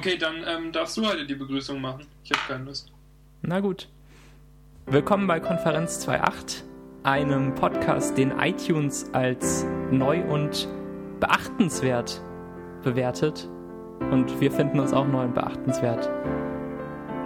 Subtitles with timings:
[0.00, 2.06] Okay, dann ähm, darfst du heute die Begrüßung machen.
[2.24, 2.90] Ich habe keine Lust.
[3.42, 3.86] Na gut.
[4.86, 6.62] Willkommen bei Konferenz 2.8,
[7.02, 10.66] einem Podcast, den iTunes als neu und
[11.20, 12.22] beachtenswert
[12.82, 13.46] bewertet.
[14.10, 16.08] Und wir finden uns auch neu und beachtenswert.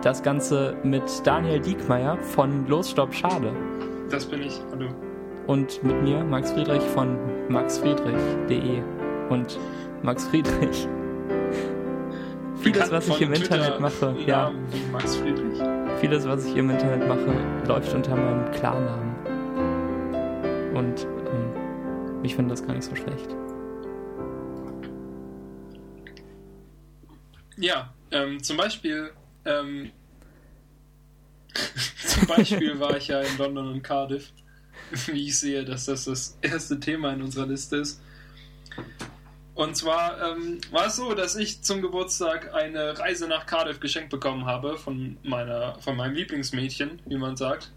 [0.02, 3.52] Das Ganze mit Daniel Diekmeyer von Los Stopp Schade.
[4.10, 4.60] Das bin ich.
[4.72, 4.88] Hallo.
[5.46, 7.16] Und mit mir, Max Friedrich von
[7.48, 8.82] maxfriedrich.de
[9.30, 9.60] und
[10.02, 10.88] Max Friedrich.
[12.64, 14.50] Vieles, was ich im Internet mache, ja.
[14.90, 15.60] Max Friedrich.
[16.00, 17.36] Vieles, was ich im Internet mache,
[17.68, 19.14] läuft unter meinem Klarnamen.
[20.74, 23.28] Und ähm, ich finde das gar nicht so schlecht.
[27.58, 29.10] Ja, ähm, zum Beispiel,
[29.44, 29.92] ähm,
[32.06, 34.32] zum Beispiel war ich ja in London und Cardiff,
[35.06, 38.00] wie ich sehe, dass das das erste Thema in unserer Liste ist.
[39.54, 44.10] Und zwar ähm, war es so, dass ich zum Geburtstag eine Reise nach Cardiff geschenkt
[44.10, 47.70] bekommen habe von meiner, von meinem Lieblingsmädchen, wie man sagt.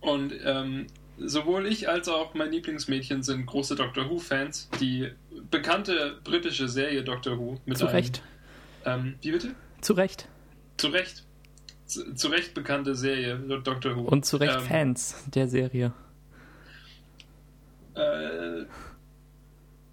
[0.00, 0.86] Und ähm,
[1.18, 4.70] sowohl ich als auch mein Lieblingsmädchen sind große Doctor Who-Fans.
[4.80, 5.10] Die
[5.50, 8.22] bekannte britische Serie Doctor Who mit Zu einem, Recht.
[8.86, 9.54] Ähm, wie bitte?
[9.82, 10.28] Zu Recht.
[10.78, 11.24] Zu Recht.
[11.84, 14.02] Zu, zu Recht bekannte Serie Doctor Who.
[14.02, 15.92] Und zu Recht ähm, Fans der Serie.
[17.94, 18.64] Äh,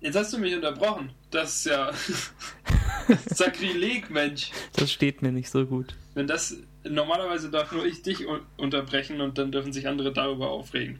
[0.06, 1.10] jetzt hast du mich unterbrochen.
[1.32, 1.92] Das ist ja
[3.26, 4.52] Sakrileg, Mensch.
[4.74, 5.96] Das steht mir nicht so gut.
[6.14, 8.26] Wenn das normalerweise darf nur ich dich
[8.58, 11.00] unterbrechen und dann dürfen sich andere darüber aufregen.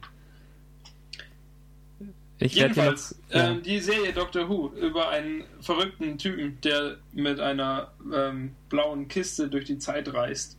[2.38, 3.50] Ich Jedenfalls, noch, ja.
[3.50, 9.48] ähm, die Serie Doctor Who über einen verrückten Typen, der mit einer ähm, blauen Kiste
[9.48, 10.58] durch die Zeit reist.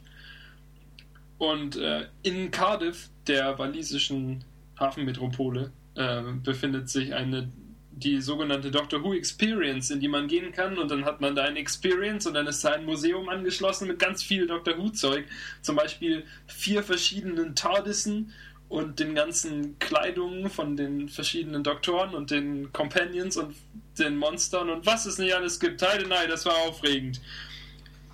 [1.38, 4.44] Und äh, in Cardiff, der walisischen
[4.80, 7.52] Hafenmetropole, äh, befindet sich eine
[8.00, 11.44] die sogenannte Doctor Who Experience, in die man gehen kann und dann hat man da
[11.44, 15.26] eine Experience und dann ist da ein Museum angeschlossen mit ganz viel Doctor Who Zeug,
[15.62, 18.32] zum Beispiel vier verschiedenen TARDISen
[18.70, 23.56] und den ganzen Kleidungen von den verschiedenen Doktoren und den Companions und
[23.98, 25.82] den Monstern und was es nicht alles gibt.
[25.82, 27.22] Heide, nein, das war aufregend.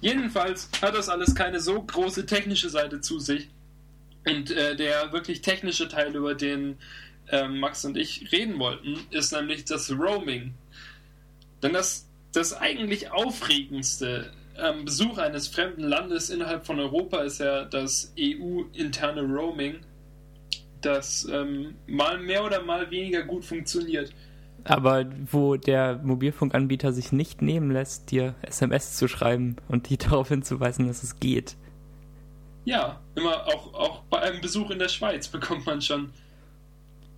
[0.01, 3.49] Jedenfalls hat das alles keine so große technische Seite zu sich.
[4.25, 6.77] Und äh, der wirklich technische Teil, über den
[7.29, 10.53] äh, Max und ich reden wollten, ist nämlich das Roaming.
[11.61, 17.65] Denn das, das eigentlich aufregendste ähm, Besuch eines fremden Landes innerhalb von Europa ist ja
[17.65, 19.79] das EU-interne Roaming
[20.85, 24.13] das ähm, mal mehr oder mal weniger gut funktioniert.
[24.65, 30.29] Aber wo der Mobilfunkanbieter sich nicht nehmen lässt, dir SMS zu schreiben und die darauf
[30.29, 31.55] hinzuweisen, dass es geht.
[32.65, 36.11] Ja, immer auch, auch bei einem Besuch in der Schweiz bekommt man schon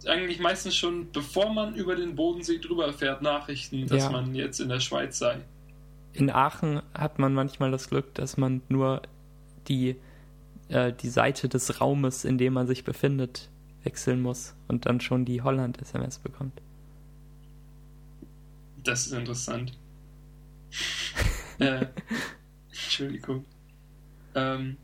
[0.08, 4.10] eigentlich meistens schon, bevor man über den Bodensee drüber fährt, Nachrichten, dass ja.
[4.12, 5.40] man jetzt in der Schweiz sei.
[6.14, 9.02] In Aachen hat man manchmal das Glück, dass man nur
[9.68, 9.98] die,
[10.70, 13.50] äh, die Seite des Raumes, in dem man sich befindet,
[13.84, 16.62] wechseln muss und dann schon die Holland-SMS bekommt.
[18.84, 19.74] Das ist interessant.
[21.60, 21.86] äh,
[22.70, 23.46] Entschuldigung.
[24.36, 24.78] Ähm,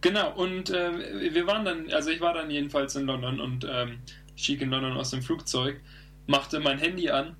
[0.00, 3.98] genau, und äh, wir waren dann, also ich war dann jedenfalls in London und ähm,
[4.42, 5.80] stieg in London aus dem Flugzeug,
[6.26, 7.36] machte mein Handy an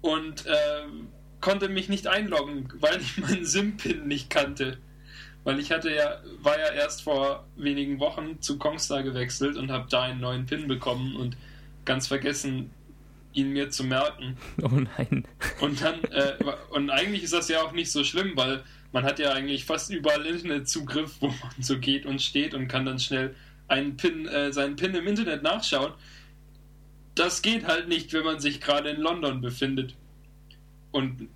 [0.00, 0.86] und äh,
[1.40, 4.78] konnte mich nicht einloggen, weil ich meinen SIM-Pin nicht kannte.
[5.42, 9.86] Weil ich hatte ja, war ja erst vor wenigen Wochen zu Kongstar gewechselt und habe
[9.88, 11.36] da einen neuen PIN bekommen und
[11.86, 12.70] ganz vergessen,
[13.32, 14.36] ihn mir zu merken.
[14.62, 15.24] Oh nein.
[15.60, 16.34] Und dann, äh,
[16.70, 19.90] und eigentlich ist das ja auch nicht so schlimm, weil man hat ja eigentlich fast
[19.90, 23.34] überall Internetzugriff, wo man so geht und steht und kann dann schnell
[23.68, 25.92] einen Pin, äh, seinen Pin im Internet nachschauen.
[27.20, 29.94] Das geht halt nicht, wenn man sich gerade in London befindet.
[30.90, 31.28] Und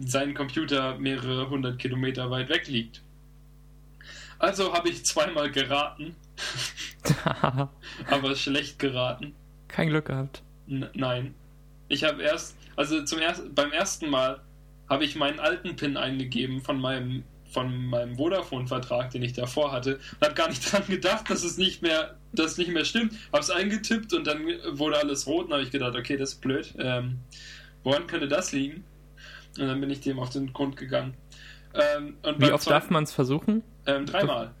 [0.00, 3.00] sein Computer mehrere hundert Kilometer weit weg liegt.
[4.40, 6.16] Also habe ich zweimal geraten.
[8.10, 9.32] aber schlecht geraten.
[9.68, 10.42] Kein Glück gehabt.
[10.66, 11.36] N nein.
[11.86, 14.40] Ich habe erst, also zum ersten, beim ersten Mal
[14.88, 19.96] habe ich meinen alten PIN eingegeben von meinem von meinem Vodafone-Vertrag, den ich davor hatte,
[19.96, 23.14] und habe gar nicht dran gedacht, dass es nicht mehr, dass nicht mehr stimmt.
[23.32, 26.40] Habe es eingetippt und dann wurde alles rot und habe ich gedacht, okay, das ist
[26.40, 26.74] blöd.
[26.78, 27.18] Ähm,
[27.82, 28.84] woran könnte das liegen?
[29.58, 31.14] Und dann bin ich dem auf den Grund gegangen.
[31.74, 33.62] Ähm, Wie oft darf man es versuchen?
[33.86, 34.52] Ähm, dreimal.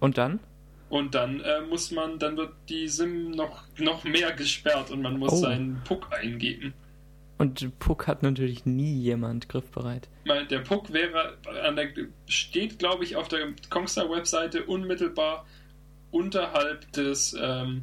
[0.00, 0.40] Und dann?
[0.88, 5.18] Und dann äh, muss man, dann wird die SIM noch, noch mehr gesperrt und man
[5.18, 5.36] muss oh.
[5.36, 6.74] seinen Puck eingeben.
[7.36, 10.08] Und Puck hat natürlich nie jemand griffbereit.
[10.50, 11.88] Der Puck wäre an der
[12.26, 15.44] steht, glaube ich, auf der Kongstar-Webseite unmittelbar
[16.12, 17.82] unterhalb des, ähm,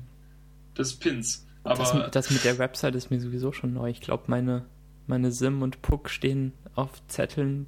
[0.77, 1.45] des Pins.
[1.63, 3.89] Aber das, das, mit der Website ist mir sowieso schon neu.
[3.89, 4.65] Ich glaube, meine
[5.11, 7.67] meine Sim und Puck stehen auf Zetteln,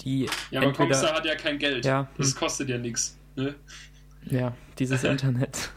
[0.00, 0.28] die.
[0.50, 1.84] Ja, aber entweder, Kongstar hat ja kein Geld.
[1.84, 2.38] Ja, das hm.
[2.38, 3.18] kostet ja nichts.
[3.36, 3.54] Ne?
[4.26, 5.70] Ja, dieses Internet.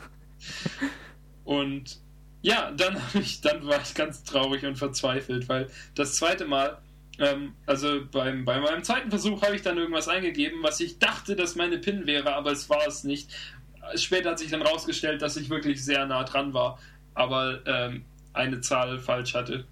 [1.44, 2.00] Und
[2.42, 6.78] ja, dann, ich, dann war ich ganz traurig und verzweifelt, weil das zweite Mal,
[7.20, 11.36] ähm, also beim, bei meinem zweiten Versuch habe ich dann irgendwas eingegeben, was ich dachte,
[11.36, 13.30] dass meine PIN wäre, aber es war es nicht.
[13.96, 16.80] Später hat sich dann rausgestellt, dass ich wirklich sehr nah dran war,
[17.14, 19.66] aber ähm, eine Zahl falsch hatte.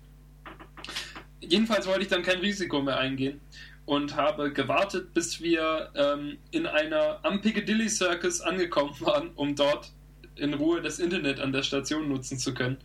[1.42, 3.40] Jedenfalls wollte ich dann kein Risiko mehr eingehen
[3.86, 9.92] und habe gewartet, bis wir ähm, in einer am Piccadilly Circus angekommen waren, um dort
[10.40, 12.78] in Ruhe das Internet an der Station nutzen zu können.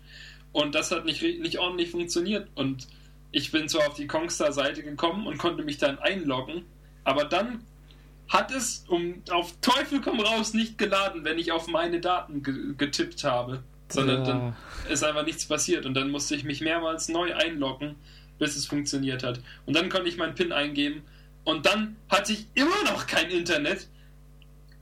[0.53, 2.49] Und das hat nicht, nicht ordentlich funktioniert.
[2.55, 2.87] Und
[3.33, 6.65] ich bin zwar auf die Kongstar-Seite gekommen und konnte mich dann einloggen,
[7.03, 7.65] aber dann
[8.29, 12.75] hat es um auf Teufel komm raus nicht geladen, wenn ich auf meine Daten ge
[12.77, 13.63] getippt habe.
[13.91, 14.25] Sondern ja.
[14.25, 14.57] dann
[14.91, 17.97] ist einfach nichts passiert und dann musste ich mich mehrmals neu einloggen
[18.39, 19.41] bis es funktioniert hat.
[19.67, 21.03] Und dann konnte ich meinen PIN eingeben
[21.45, 23.89] und dann hatte ich immer noch kein Internet,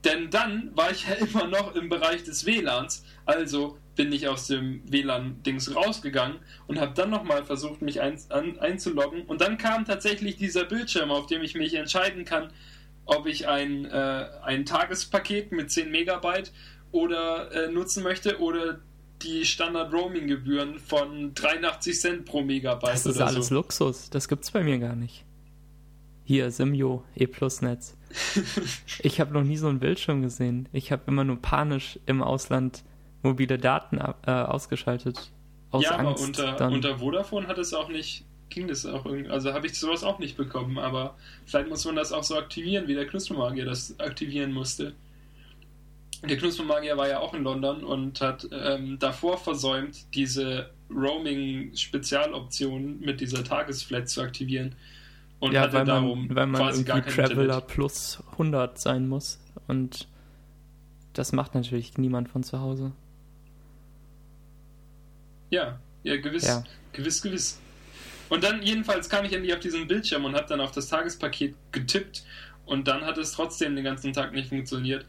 [0.04, 3.04] denn dann war ich ja immer noch im Bereich des WLANs.
[3.24, 8.58] Also bin ich aus dem WLAN-Dings rausgegangen und habe dann nochmal versucht, mich ein, an,
[8.58, 9.22] einzuloggen.
[9.22, 12.50] Und dann kam tatsächlich dieser Bildschirm, auf dem ich mich entscheiden kann,
[13.04, 16.52] ob ich ein, äh, ein Tagespaket mit 10 Megabyte
[16.90, 18.80] oder äh, nutzen möchte oder
[19.22, 22.94] die Standard-Roaming-Gebühren von 83 Cent pro Megabyte.
[22.94, 23.54] Das ist alles so.
[23.54, 24.10] Luxus.
[24.10, 25.24] Das gibt's bei mir gar nicht.
[26.24, 27.96] Hier, Simio, E-Plus-Netz.
[29.00, 30.68] Ich habe noch nie so einen Bildschirm gesehen.
[30.72, 32.84] Ich habe immer nur panisch im Ausland
[33.22, 35.30] mobile Daten äh, ausgeschaltet.
[35.70, 39.30] Aus ja, Angst aber unter, unter Vodafone hat es auch nicht, ging das auch irgendwie,
[39.30, 41.14] also habe ich sowas auch nicht bekommen, aber
[41.46, 44.92] vielleicht muss man das auch so aktivieren, wie der Knuspermagier das aktivieren musste
[46.28, 53.20] der Knuspermagier war ja auch in London und hat ähm, davor versäumt, diese Roaming-Spezialoption mit
[53.20, 54.76] dieser Tagesflat zu aktivieren.
[55.42, 57.66] Und ja, weil man, weil man irgendwie Traveler Internet.
[57.66, 59.40] plus 100 sein muss.
[59.66, 60.06] Und
[61.14, 62.92] das macht natürlich niemand von zu Hause.
[65.50, 66.62] Ja, ja, gewiss, ja.
[66.92, 67.60] gewiss, gewiss.
[68.28, 71.54] Und dann jedenfalls kam ich endlich auf diesen Bildschirm und habe dann auf das Tagespaket
[71.72, 72.24] getippt
[72.64, 75.04] und dann hat es trotzdem den ganzen Tag nicht funktioniert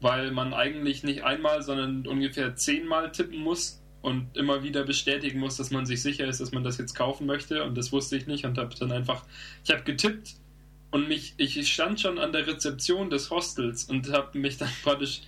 [0.00, 5.56] weil man eigentlich nicht einmal, sondern ungefähr zehnmal tippen muss und immer wieder bestätigen muss,
[5.56, 7.64] dass man sich sicher ist, dass man das jetzt kaufen möchte.
[7.64, 9.24] Und das wusste ich nicht und habe dann einfach,
[9.64, 10.34] ich habe getippt
[10.90, 15.22] und mich, ich stand schon an der Rezeption des Hostels und habe mich dann praktisch,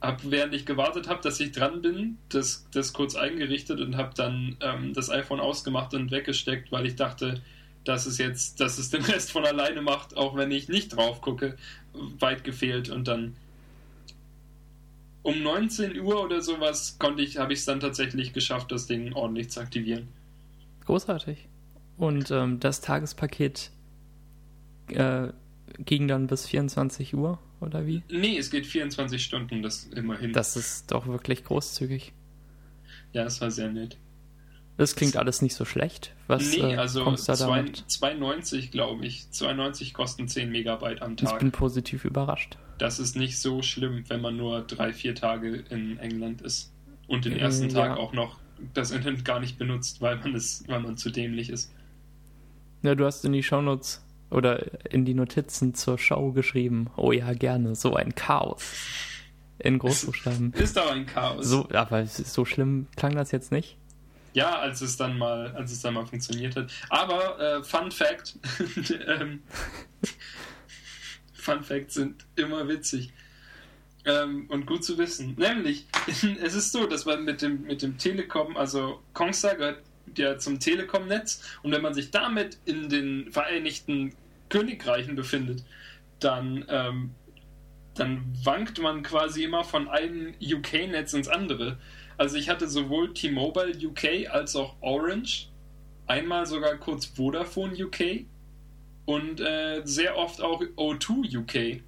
[0.00, 4.12] hab, während ich gewartet habe, dass ich dran bin, das, das kurz eingerichtet und habe
[4.14, 7.40] dann ähm, das iPhone ausgemacht und weggesteckt, weil ich dachte,
[7.84, 11.20] dass es jetzt, dass es den Rest von alleine macht, auch wenn ich nicht drauf
[11.20, 11.56] gucke,
[12.18, 13.36] weit gefehlt und dann
[15.26, 19.12] um 19 Uhr oder sowas konnte ich, habe ich es dann tatsächlich geschafft, das Ding
[19.12, 20.06] ordentlich zu aktivieren.
[20.84, 21.48] Großartig.
[21.96, 23.72] Und ähm, das Tagespaket
[24.88, 25.28] äh,
[25.78, 28.02] ging dann bis 24 Uhr oder wie?
[28.08, 30.32] Nee, es geht 24 Stunden, das immerhin.
[30.32, 32.12] Das ist doch wirklich großzügig.
[33.12, 33.96] Ja, es war sehr nett.
[34.76, 36.14] Das klingt alles nicht so schlecht.
[36.28, 39.26] Was nee, äh, also 2,90 glaube ich.
[39.32, 41.32] 2,90 kosten 10 Megabyte am Tag.
[41.32, 42.58] Ich bin positiv überrascht.
[42.78, 46.72] Das ist nicht so schlimm, wenn man nur drei, vier Tage in England ist.
[47.06, 47.86] Und den ersten ja.
[47.86, 48.38] Tag auch noch
[48.74, 51.72] das Internet gar nicht benutzt, weil man, es, weil man zu dämlich ist.
[52.82, 56.90] Ja, du hast in die Shownotes oder in die Notizen zur Show geschrieben.
[56.96, 57.74] Oh ja, gerne.
[57.74, 58.74] So ein Chaos.
[59.58, 60.52] In Großbuchstaben.
[60.56, 61.46] Ist aber ein Chaos.
[61.46, 63.78] So, aber so schlimm klang das jetzt nicht.
[64.34, 66.70] Ja, als es dann mal, als es dann mal funktioniert hat.
[66.90, 68.38] Aber äh, Fun Fact:
[69.06, 69.42] ähm,
[71.46, 73.12] Fun Facts sind immer witzig.
[74.04, 75.36] Ähm, und gut zu wissen.
[75.38, 75.86] Nämlich,
[76.42, 79.82] es ist so, dass man mit dem, mit dem Telekom, also Kongstar gehört
[80.16, 84.14] ja zum Telekom-Netz und wenn man sich damit in den Vereinigten
[84.48, 85.64] Königreichen befindet,
[86.20, 87.10] dann, ähm,
[87.94, 91.78] dann wankt man quasi immer von einem UK-Netz ins andere.
[92.16, 95.48] Also ich hatte sowohl T-Mobile UK als auch Orange,
[96.06, 98.26] einmal sogar kurz Vodafone UK
[99.06, 101.82] und äh, sehr oft auch O2 UK.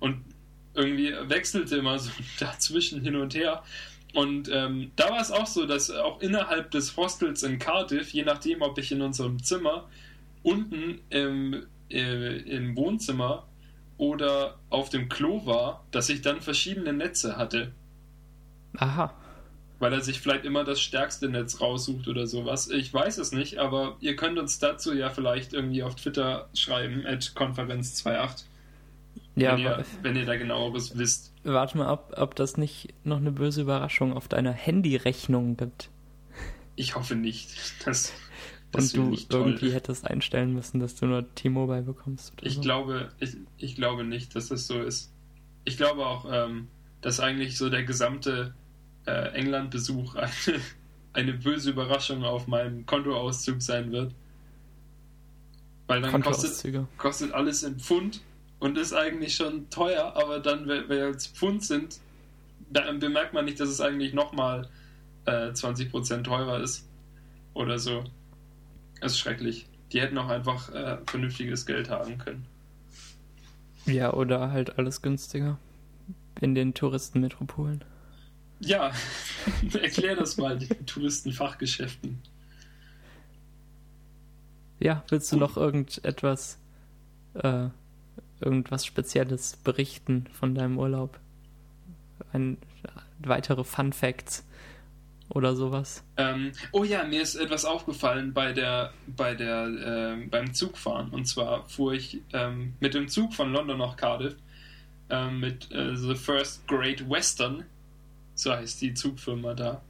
[0.00, 0.24] Und
[0.74, 2.10] irgendwie wechselte immer so
[2.40, 3.62] dazwischen hin und her.
[4.14, 8.24] Und ähm, da war es auch so, dass auch innerhalb des Hostels in Cardiff, je
[8.24, 9.88] nachdem, ob ich in unserem Zimmer
[10.42, 13.46] unten im, äh, im Wohnzimmer
[13.96, 17.72] oder auf dem Klo war, dass ich dann verschiedene Netze hatte.
[18.76, 19.14] Aha
[19.82, 22.70] weil er sich vielleicht immer das stärkste Netz raussucht oder sowas.
[22.70, 27.04] Ich weiß es nicht, aber ihr könnt uns dazu ja vielleicht irgendwie auf Twitter schreiben,
[27.04, 28.44] at Konferenz28.
[29.34, 31.34] Ja, wenn ihr, wenn ihr da genaueres wisst.
[31.42, 35.90] Warte mal ab, ob das nicht noch eine böse Überraschung auf deiner Handyrechnung gibt.
[36.76, 37.50] Ich hoffe nicht.
[38.74, 42.32] Das und du irgendwie hättest einstellen müssen, dass du nur T-Mobile bekommst.
[42.40, 42.60] ich, so.
[42.62, 45.12] glaube, ich, ich glaube nicht, dass das so ist.
[45.64, 46.68] Ich glaube auch, ähm,
[47.02, 48.54] dass eigentlich so der gesamte
[49.06, 50.30] äh, England-Besuch eine,
[51.12, 54.14] eine böse Überraschung auf meinem Kontoauszug sein wird.
[55.86, 58.22] Weil dann kostet, kostet alles in Pfund
[58.60, 61.98] und ist eigentlich schon teuer, aber dann, wenn es Pfund sind,
[62.70, 64.68] dann bemerkt man nicht, dass es eigentlich nochmal
[65.26, 66.88] äh, 20% teurer ist.
[67.54, 68.04] Oder so.
[69.00, 69.66] Das ist schrecklich.
[69.92, 72.46] Die hätten auch einfach äh, vernünftiges Geld haben können.
[73.84, 75.58] Ja, oder halt alles günstiger.
[76.40, 77.84] In den Touristenmetropolen.
[78.64, 78.92] Ja,
[79.80, 82.22] erklär das mal, die Touristenfachgeschäften.
[84.78, 86.58] Ja, willst du noch irgendetwas,
[87.34, 87.68] äh,
[88.40, 91.18] irgendwas Spezielles berichten von deinem Urlaub?
[92.32, 92.56] Ein,
[93.18, 94.44] weitere Fun Facts
[95.28, 96.04] oder sowas?
[96.16, 101.10] Ähm, oh ja, mir ist etwas aufgefallen bei der, bei der, äh, beim Zugfahren.
[101.10, 104.36] Und zwar fuhr ich ähm, mit dem Zug von London nach Cardiff
[105.10, 107.64] äh, mit äh, The First Great Western,
[108.42, 109.82] so heißt die Zugfirma da.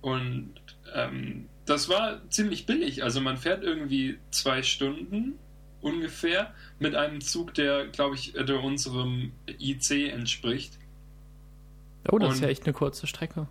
[0.00, 0.54] Und
[0.94, 3.02] ähm, das war ziemlich billig.
[3.02, 5.38] Also man fährt irgendwie zwei Stunden
[5.80, 10.78] ungefähr mit einem Zug, der, glaube ich, der unserem IC entspricht.
[12.10, 13.48] Oh, das und, ist ja echt eine kurze Strecke.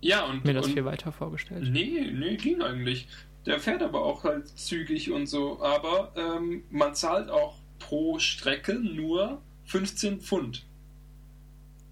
[0.00, 0.44] Ja, und.
[0.44, 1.68] Mir das und, viel weiter vorgestellt.
[1.70, 3.08] Nee, nee, ging eigentlich.
[3.46, 5.60] Der fährt aber auch halt zügig und so.
[5.62, 10.66] Aber ähm, man zahlt auch pro Strecke nur 15 Pfund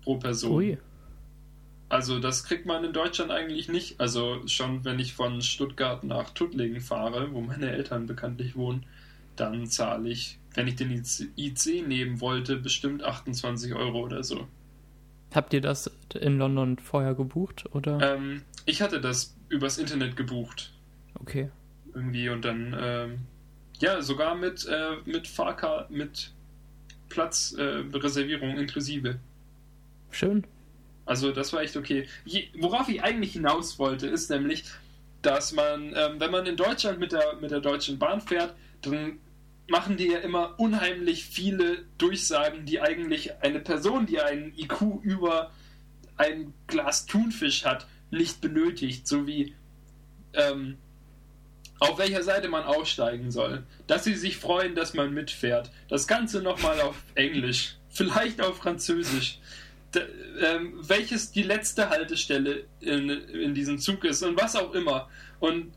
[0.02, 0.52] pro Person.
[0.52, 0.78] Ui.
[1.88, 4.00] Also das kriegt man in Deutschland eigentlich nicht.
[4.00, 8.86] Also schon wenn ich von Stuttgart nach Tuttlingen fahre, wo meine Eltern bekanntlich wohnen,
[9.36, 14.46] dann zahle ich, wenn ich den IC nehmen wollte, bestimmt 28 Euro oder so.
[15.34, 18.14] Habt ihr das in London vorher gebucht oder?
[18.14, 20.72] Ähm, ich hatte das übers Internet gebucht.
[21.20, 21.50] Okay.
[21.92, 23.18] Irgendwie und dann ähm,
[23.78, 26.32] ja sogar mit äh, mit Fahrkarte mit
[27.08, 29.18] Platzreservierung äh, inklusive.
[30.10, 30.44] Schön.
[31.06, 32.08] Also das war echt okay.
[32.24, 34.64] Je, worauf ich eigentlich hinaus wollte, ist nämlich,
[35.22, 39.18] dass man, ähm, wenn man in Deutschland mit der, mit der Deutschen Bahn fährt, dann
[39.68, 45.50] machen die ja immer unheimlich viele Durchsagen, die eigentlich eine Person, die einen IQ über
[46.16, 49.06] ein Glas Thunfisch hat, nicht benötigt.
[49.08, 49.54] So wie
[50.34, 50.76] ähm,
[51.80, 53.64] auf welcher Seite man aussteigen soll.
[53.86, 55.70] Dass sie sich freuen, dass man mitfährt.
[55.88, 57.76] Das Ganze nochmal auf Englisch.
[57.88, 59.38] Vielleicht auf Französisch
[59.96, 65.08] ähm, welches die letzte Haltestelle in, in diesem Zug ist und was auch immer.
[65.40, 65.72] Und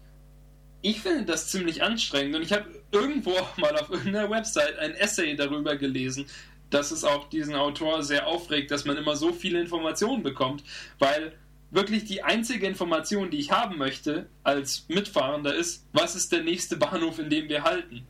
[0.82, 5.36] ich finde das ziemlich anstrengend und ich habe irgendwo mal auf irgendeiner Website ein Essay
[5.36, 6.26] darüber gelesen,
[6.70, 10.64] dass es auch diesen Autor sehr aufregt, dass man immer so viele Informationen bekommt,
[11.00, 11.34] weil
[11.72, 16.78] wirklich die einzige Information, die ich haben möchte als Mitfahrender ist, was ist der nächste
[16.78, 18.06] Bahnhof, in dem wir halten?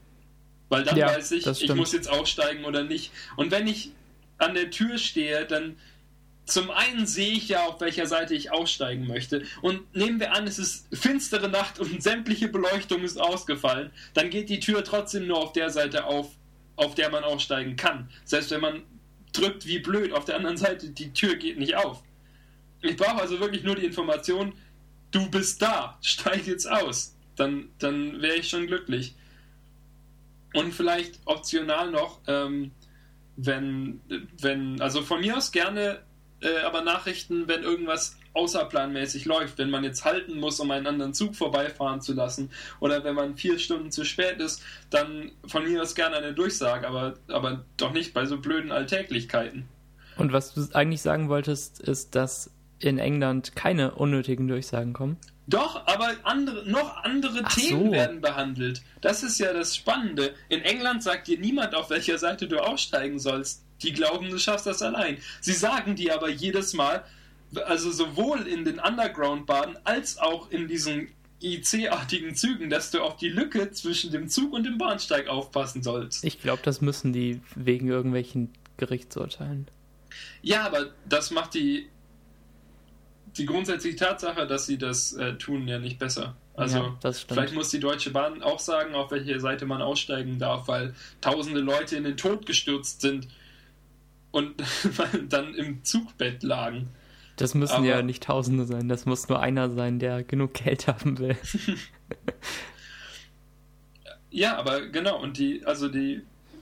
[0.70, 3.12] Weil dann ja, weiß ich, ich muss jetzt aussteigen oder nicht.
[3.36, 3.92] Und wenn ich
[4.38, 5.78] an der Tür stehe, dann
[6.48, 9.44] zum einen sehe ich ja, auf welcher Seite ich aussteigen möchte.
[9.62, 14.50] Und nehmen wir an, es ist finstere Nacht und sämtliche Beleuchtung ist ausgefallen, dann geht
[14.50, 16.30] die Tür trotzdem nur auf der Seite auf,
[16.78, 18.10] auf der man aussteigen kann.
[18.24, 18.84] Selbst wenn man
[19.34, 22.02] drückt wie blöd, auf der anderen Seite, die Tür geht nicht auf.
[22.82, 24.54] Ich brauche also wirklich nur die Information,
[25.12, 27.14] du bist da, steig jetzt aus.
[27.36, 29.16] Dann, dann wäre ich schon glücklich.
[30.54, 32.72] Und vielleicht optional noch, ähm,
[33.36, 34.00] wenn,
[34.40, 36.02] wenn, also von mir aus gerne
[36.42, 41.14] äh, aber Nachrichten, wenn irgendwas außerplanmäßig läuft, wenn man jetzt halten muss, um einen anderen
[41.14, 45.82] Zug vorbeifahren zu lassen, oder wenn man vier Stunden zu spät ist, dann von mir
[45.82, 49.68] aus gerne eine Durchsage, aber, aber doch nicht bei so blöden Alltäglichkeiten.
[50.18, 55.18] Und was du eigentlich sagen wolltest, ist, dass in England keine unnötigen Durchsagen kommen?
[55.48, 57.92] Doch, aber andere, noch andere Ach Themen so.
[57.92, 58.82] werden behandelt.
[59.00, 60.34] Das ist ja das Spannende.
[60.50, 63.64] In England sagt dir niemand, auf welcher Seite du aussteigen sollst.
[63.84, 65.18] Die glauben, du schaffst das allein.
[65.42, 67.04] Sie sagen dir aber jedes Mal,
[67.66, 71.10] also sowohl in den Underground-Bahnen als auch in diesen
[71.42, 76.24] IC-artigen Zügen, dass du auf die Lücke zwischen dem Zug und dem Bahnsteig aufpassen sollst.
[76.24, 79.68] Ich glaube, das müssen die wegen irgendwelchen Gerichtsurteilen.
[80.42, 81.90] Ja, aber das macht die,
[83.38, 86.36] die grundsätzliche Tatsache, dass sie das äh, tun, ja nicht besser.
[86.56, 90.68] Also ja, vielleicht muss die Deutsche Bahn auch sagen, auf welche Seite man aussteigen darf,
[90.68, 93.28] weil tausende Leute in den Tod gestürzt sind
[94.38, 94.54] und
[95.30, 96.90] dann im Zugbett lagen.
[97.38, 100.88] Das müssen aber, ja nicht Tausende sein, das muss nur einer sein, der genug Geld
[100.88, 101.36] haben will.
[104.30, 106.22] ja, aber genau, und die, also die,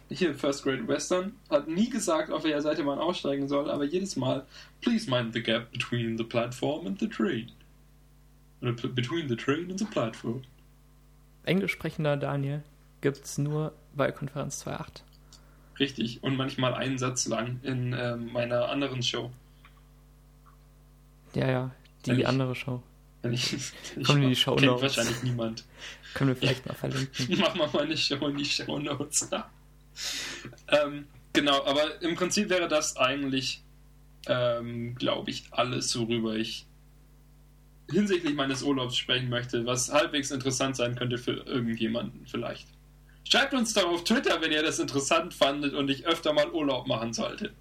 [0.09, 4.15] hier First Grade Western hat nie gesagt, auf welcher Seite man aussteigen soll, aber jedes
[4.15, 4.45] Mal,
[4.81, 7.51] please mind the gap between the platform and the train.
[8.61, 10.41] Oder between the train and the platform.
[11.43, 12.63] englisch sprechender Daniel
[13.01, 15.03] gibt es nur bei Konferenz 2.8.
[15.79, 19.31] Richtig, und manchmal einen Satz lang in äh, meiner anderen Show.
[21.33, 21.71] Ja, ja,
[22.05, 22.81] die ich, andere Show.
[23.21, 23.53] Wenn ich,
[23.95, 24.81] wenn Kommen in die Show Notes.
[24.81, 25.65] wahrscheinlich niemand.
[26.13, 27.39] Können wir vielleicht mal verlinken.
[27.39, 29.29] Machen wir mal eine Show in die Show Notes.
[30.69, 33.61] ähm, genau, aber im Prinzip wäre das eigentlich,
[34.27, 36.65] ähm, glaube ich, alles, worüber ich
[37.91, 42.67] hinsichtlich meines Urlaubs sprechen möchte, was halbwegs interessant sein könnte für irgendjemanden vielleicht.
[43.27, 46.87] Schreibt uns doch auf Twitter, wenn ihr das interessant fandet und ich öfter mal Urlaub
[46.87, 47.51] machen sollte.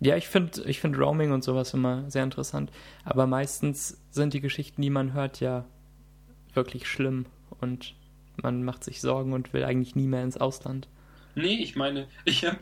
[0.00, 2.70] Ja, ich finde ich find Roaming und sowas immer sehr interessant.
[3.04, 5.64] Aber meistens sind die Geschichten, die man hört, ja
[6.54, 7.26] wirklich schlimm
[7.60, 7.94] und
[8.36, 10.88] man macht sich Sorgen und will eigentlich nie mehr ins Ausland.
[11.34, 12.58] Nee, ich meine, ich habe,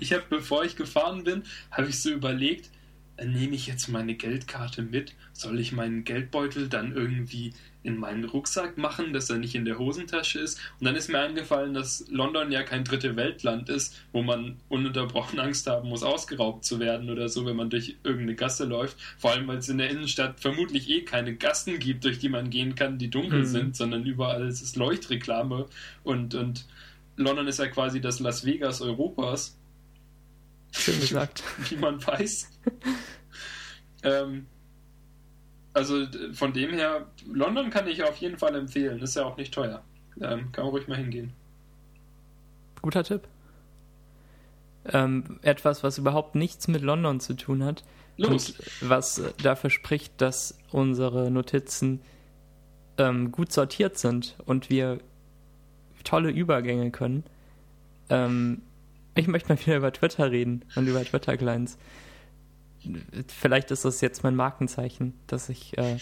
[0.00, 2.70] ich hab, bevor ich gefahren bin, habe ich so überlegt,
[3.24, 5.14] nehme ich jetzt meine Geldkarte mit?
[5.32, 9.78] Soll ich meinen Geldbeutel dann irgendwie in meinen Rucksack machen, dass er nicht in der
[9.78, 10.60] Hosentasche ist?
[10.78, 15.38] Und dann ist mir eingefallen, dass London ja kein dritte Weltland ist, wo man ununterbrochen
[15.38, 18.96] Angst haben muss, ausgeraubt zu werden oder so, wenn man durch irgendeine Gasse läuft.
[19.18, 22.50] Vor allem, weil es in der Innenstadt vermutlich eh keine Gassen gibt, durch die man
[22.50, 23.46] gehen kann, die dunkel mhm.
[23.46, 25.66] sind, sondern überall ist es Leuchtreklame
[26.04, 26.66] und, und
[27.16, 29.59] London ist ja quasi das Las Vegas Europas.
[30.72, 31.42] Schön gesagt.
[31.70, 32.50] Wie man weiß.
[34.02, 34.46] ähm,
[35.72, 39.00] also von dem her, London kann ich auf jeden Fall empfehlen.
[39.00, 39.82] Ist ja auch nicht teuer.
[40.20, 41.32] Ähm, kann man ruhig mal hingehen.
[42.82, 43.28] Guter Tipp.
[44.86, 47.84] Ähm, etwas, was überhaupt nichts mit London zu tun hat.
[48.16, 48.54] Los.
[48.82, 52.00] was dafür spricht, dass unsere Notizen
[52.98, 54.98] ähm, gut sortiert sind und wir
[56.04, 57.24] tolle Übergänge können.
[58.10, 58.62] Ähm,
[59.14, 61.78] ich möchte mal wieder über Twitter reden und über Twitter-Clients.
[63.28, 65.98] Vielleicht ist das jetzt mein Markenzeichen, dass ich äh,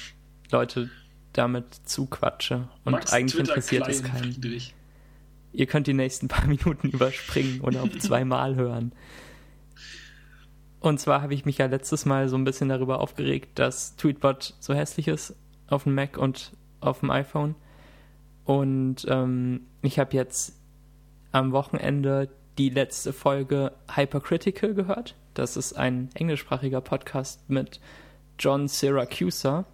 [0.51, 0.91] Leute
[1.33, 4.33] damit zuquatsche und Max eigentlich interessiert es keinen.
[4.33, 4.75] Friedrich.
[5.53, 8.93] Ihr könnt die nächsten paar Minuten überspringen oder auf zweimal hören.
[10.81, 14.55] Und zwar habe ich mich ja letztes Mal so ein bisschen darüber aufgeregt, dass Tweetbot
[14.61, 15.35] so hässlich ist
[15.67, 17.57] auf dem Mac und auf dem iPhone.
[18.45, 20.55] Und ähm, ich habe jetzt
[21.33, 25.15] am Wochenende die letzte Folge Hypercritical gehört.
[25.35, 27.81] Das ist ein englischsprachiger Podcast mit
[28.39, 29.65] John Syracusa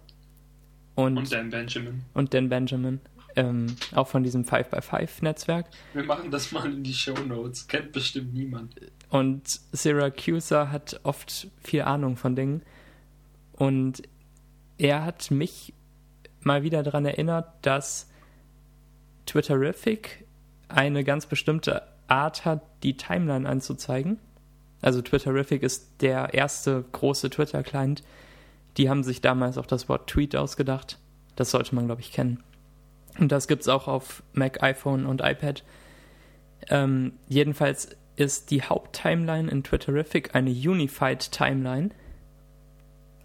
[0.93, 2.03] und, und Dan Benjamin.
[2.13, 2.99] Und Dan Benjamin.
[3.37, 5.65] Ähm, auch von diesem 5x5-Netzwerk.
[5.93, 7.67] Wir machen das mal in die Show Notes.
[7.67, 8.75] Kennt bestimmt niemand.
[9.09, 12.61] Und Syracusa hat oft viel Ahnung von Dingen.
[13.51, 14.03] Und
[14.77, 15.73] er hat mich
[16.39, 18.09] mal wieder daran erinnert, dass
[19.25, 20.25] Twitterific
[20.69, 24.19] eine ganz bestimmte Art hat, die Timeline anzuzeigen.
[24.81, 28.03] Also Twitterific ist der erste große Twitter-Client.
[28.77, 30.99] Die haben sich damals auch das Wort Tweet ausgedacht.
[31.35, 32.43] Das sollte man, glaube ich, kennen.
[33.17, 35.63] Und das gibt es auch auf Mac, iPhone und iPad.
[36.69, 41.89] Ähm, jedenfalls ist die Haupttimeline in Twitterific eine Unified Timeline.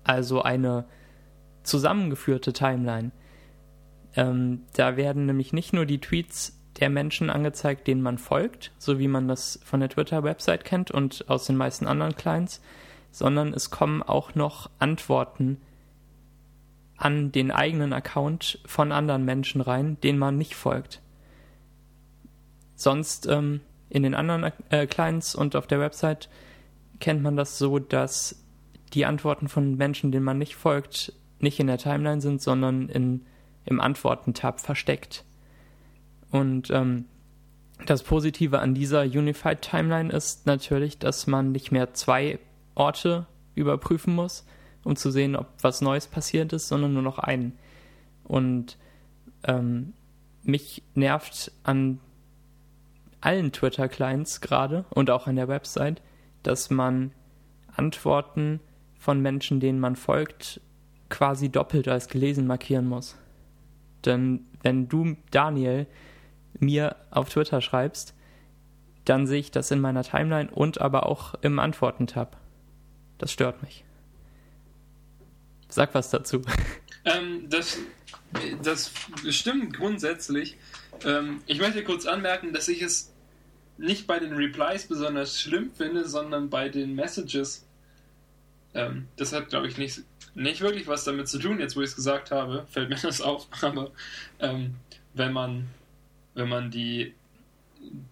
[0.05, 0.87] Also eine
[1.63, 3.11] zusammengeführte Timeline.
[4.17, 8.99] Ähm, da werden nämlich nicht nur die Tweets der Menschen angezeigt, denen man folgt, so
[8.99, 12.61] wie man das von der Twitter-Website kennt und aus den meisten anderen Clients,
[13.11, 15.59] sondern es kommen auch noch Antworten
[16.97, 21.01] an den eigenen Account von anderen Menschen rein, denen man nicht folgt.
[22.75, 26.29] Sonst ähm, in den anderen äh, Clients und auf der Website
[27.01, 28.45] kennt man das so, dass
[28.93, 33.27] die Antworten von Menschen, denen man nicht folgt, nicht in der Timeline sind, sondern in,
[33.65, 35.25] im Antworten-Tab versteckt.
[36.31, 37.07] Und ähm,
[37.87, 42.39] das Positive an dieser Unified Timeline ist natürlich, dass man nicht mehr zwei
[42.75, 44.45] Orte überprüfen muss,
[44.85, 47.59] um zu sehen, ob was Neues passiert ist, sondern nur noch einen.
[48.25, 48.77] Und
[49.45, 49.93] ähm,
[50.43, 52.01] mich nervt an
[53.21, 56.01] allen Twitter-Clients gerade und auch an der Website,
[56.43, 57.13] dass man
[57.75, 58.61] Antworten
[58.99, 60.61] von Menschen, denen man folgt,
[61.09, 63.17] quasi doppelt als gelesen markieren muss.
[64.05, 65.87] Denn wenn du, Daniel,
[66.59, 68.15] mir auf Twitter schreibst,
[69.05, 72.37] dann sehe ich das in meiner Timeline und aber auch im Antworten-Tab.
[73.19, 73.85] Das stört mich.
[75.69, 76.43] Sag was dazu.
[77.03, 77.79] Ähm, das,
[78.63, 78.93] das
[79.31, 80.59] stimmt grundsätzlich.
[81.03, 83.11] Ähm, ich möchte kurz anmerken, dass ich es
[83.79, 87.67] nicht bei den Replies besonders schlimm finde, sondern bei den Messages.
[88.75, 90.03] Ähm, das hat, glaube ich, nicht,
[90.35, 93.23] nicht wirklich was damit zu tun, jetzt wo ich es gesagt habe, fällt mir das
[93.23, 93.49] auf.
[93.63, 93.91] Aber
[94.39, 94.75] ähm,
[95.15, 95.69] wenn man
[96.35, 97.15] wenn man die,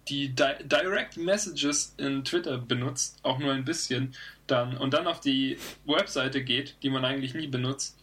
[0.07, 4.13] die Di Direct Messages in Twitter benutzt, auch nur ein bisschen,
[4.47, 7.97] dann und dann auf die Webseite geht, die man eigentlich nie benutzt,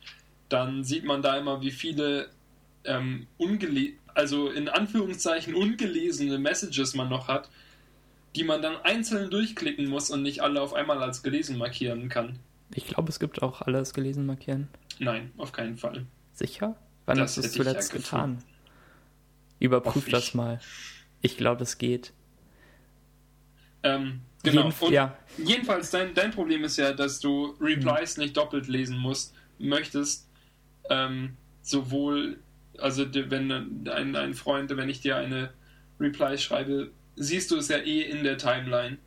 [0.48, 2.30] dann sieht man da immer, wie viele
[2.84, 7.50] ähm, ungele also in Anführungszeichen ungelesene Messages man noch hat,
[8.34, 12.38] die man dann einzeln durchklicken muss und nicht alle auf einmal als gelesen markieren kann.
[12.74, 14.68] Ich glaube, es gibt auch alle als gelesen markieren.
[14.98, 16.06] Nein, auf keinen Fall.
[16.32, 16.76] Sicher?
[17.04, 18.42] Wann das hast du es zuletzt ja getan?
[19.66, 20.60] Überprüf das mal.
[21.20, 22.12] Ich glaube, es geht.
[23.82, 24.62] Ähm, genau.
[24.62, 25.16] Jedenf ja.
[25.38, 28.22] Jedenfalls, dein, dein Problem ist ja, dass du Replies hm.
[28.22, 30.28] nicht doppelt lesen musst, möchtest.
[30.88, 32.38] Ähm, sowohl,
[32.78, 35.50] also wenn ein, ein Freund, wenn ich dir eine
[35.98, 38.98] Reply schreibe, siehst du es ja eh in der Timeline.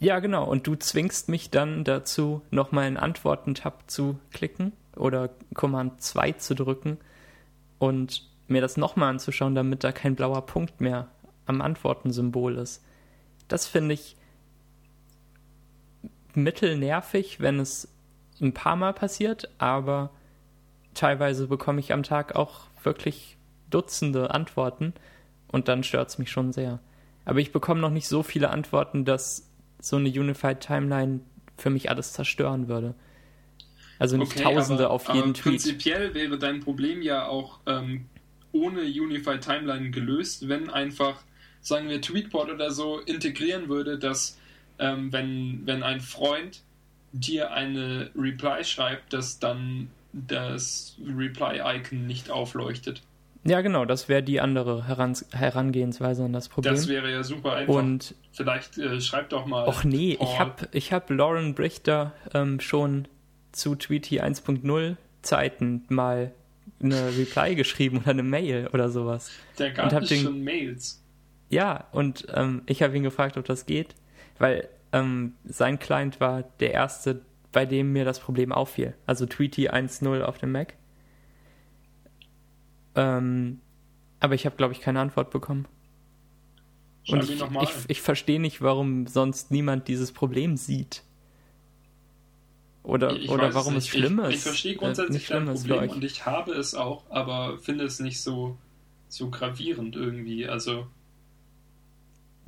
[0.00, 0.44] Ja, genau.
[0.44, 6.54] Und du zwingst mich dann dazu, nochmal einen Antworten-Tab zu klicken oder Command 2 zu
[6.54, 6.98] drücken
[7.78, 11.08] und mir das nochmal anzuschauen, damit da kein blauer Punkt mehr
[11.46, 12.84] am Antwortensymbol ist.
[13.46, 14.16] Das finde ich
[16.34, 17.88] mittelnervig, wenn es
[18.40, 20.10] ein paar Mal passiert, aber
[20.94, 23.36] teilweise bekomme ich am Tag auch wirklich
[23.70, 24.94] Dutzende Antworten
[25.48, 26.80] und dann stört es mich schon sehr.
[27.26, 31.20] Aber ich bekomme noch nicht so viele Antworten, dass so eine Unified Timeline
[31.58, 32.94] für mich alles zerstören würde.
[33.98, 35.42] Also nicht okay, Tausende aber, auf jeden aber Tweet.
[35.42, 38.06] Prinzipiell wäre dein Problem ja auch ähm,
[38.52, 41.22] ohne Unified Timeline gelöst, wenn einfach,
[41.60, 44.38] sagen wir, Tweetbot oder so integrieren würde, dass
[44.78, 46.62] ähm, wenn, wenn ein Freund
[47.12, 53.02] dir eine Reply schreibt, dass dann das Reply-Icon nicht aufleuchtet.
[53.44, 56.74] Ja, genau, das wäre die andere Heran Herangehensweise an das Problem.
[56.74, 57.74] Das wäre ja super einfach.
[57.74, 59.66] Und vielleicht äh, schreibt doch mal.
[59.66, 60.26] Och nee, Paul.
[60.26, 63.08] ich habe ich hab Lauren Brichter ähm, schon
[63.52, 66.32] zu Tweety 1.0 Zeiten mal
[66.82, 69.30] eine Reply geschrieben oder eine Mail oder sowas.
[69.58, 71.02] Der gab es den, schon Mails.
[71.50, 73.94] Ja, und ähm, ich habe ihn gefragt, ob das geht,
[74.38, 78.94] weil ähm, sein Client war der erste, bei dem mir das Problem auffiel.
[79.06, 80.74] Also Tweety 1.0 auf dem Mac.
[82.94, 83.60] Ähm,
[84.20, 85.66] aber ich habe, glaube ich, keine Antwort bekommen.
[87.04, 91.02] Schreib und ich, ich, ich verstehe nicht, warum sonst niemand dieses Problem sieht.
[92.88, 94.34] Oder, ich oder warum es, es schlimm ist.
[94.36, 98.18] Ich verstehe grundsätzlich äh, dein Problem und ich habe es auch, aber finde es nicht
[98.18, 98.56] so,
[99.08, 100.48] so gravierend irgendwie.
[100.48, 100.86] Also.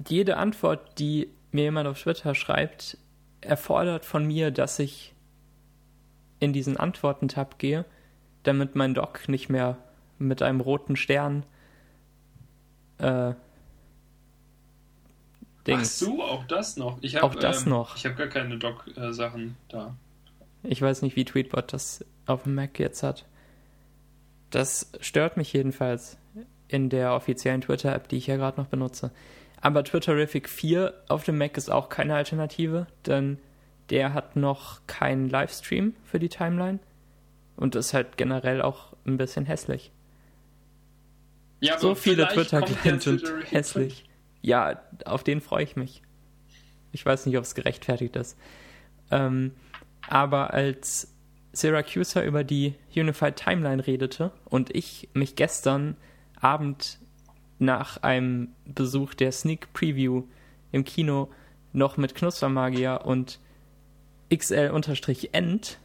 [0.09, 2.97] Jede Antwort, die mir jemand auf Twitter schreibt,
[3.43, 5.13] erfordert von mir, dass ich
[6.39, 7.85] in diesen Antworten-Tab gehe,
[8.43, 9.77] damit mein Doc nicht mehr
[10.19, 11.45] mit einem roten Stern
[12.97, 13.35] äh,
[15.67, 15.81] Dings.
[15.83, 16.97] Ach so, auch das noch.
[17.03, 17.95] Ich hab, auch das ähm, noch.
[17.97, 19.95] Ich habe gar keine Doc-Sachen äh, da.
[20.63, 23.27] Ich weiß nicht, wie Tweetbot das auf dem Mac jetzt hat.
[24.51, 26.19] Das stört mich jedenfalls
[26.69, 29.11] in der offiziellen Twitter-App, die ich ja gerade noch benutze.
[29.61, 33.39] Aber Twitterific 4 auf dem Mac ist auch keine Alternative, denn
[33.91, 36.79] der hat noch keinen Livestream für die Timeline
[37.57, 39.93] und ist halt generell auch ein bisschen hässlich.
[41.61, 44.09] Ja, so viele Twitter-Clients sind hässlich.
[44.41, 46.03] Ja, auf den freue ich mich.
[46.93, 48.39] Ich weiß nicht, ob es gerechtfertigt ist.
[49.11, 49.53] Ähm,
[50.11, 51.15] aber als
[51.53, 55.97] Syracusa über die Unified Timeline redete und ich mich gestern
[56.41, 56.99] Abend
[57.59, 60.25] nach einem Besuch der Sneak Preview
[60.73, 61.31] im Kino
[61.73, 63.39] noch mit Knuspermagier und
[64.35, 65.79] XL-End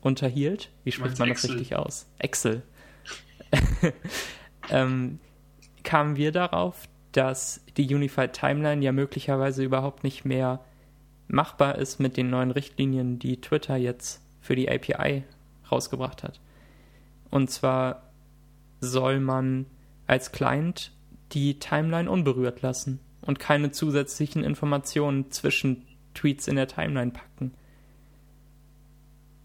[0.00, 0.70] unterhielt.
[0.84, 2.06] Wie spricht man das richtig aus?
[2.18, 2.62] Excel.
[4.70, 5.18] ähm,
[5.82, 10.60] kamen wir darauf, dass die Unified Timeline ja möglicherweise überhaupt nicht mehr
[11.28, 15.24] machbar ist mit den neuen Richtlinien, die Twitter jetzt für die API
[15.70, 16.40] rausgebracht hat.
[17.30, 18.02] Und zwar
[18.80, 19.66] soll man
[20.06, 20.92] als Client
[21.32, 27.52] die Timeline unberührt lassen und keine zusätzlichen Informationen zwischen Tweets in der Timeline packen.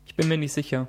[0.05, 0.87] Ich bin mir nicht sicher.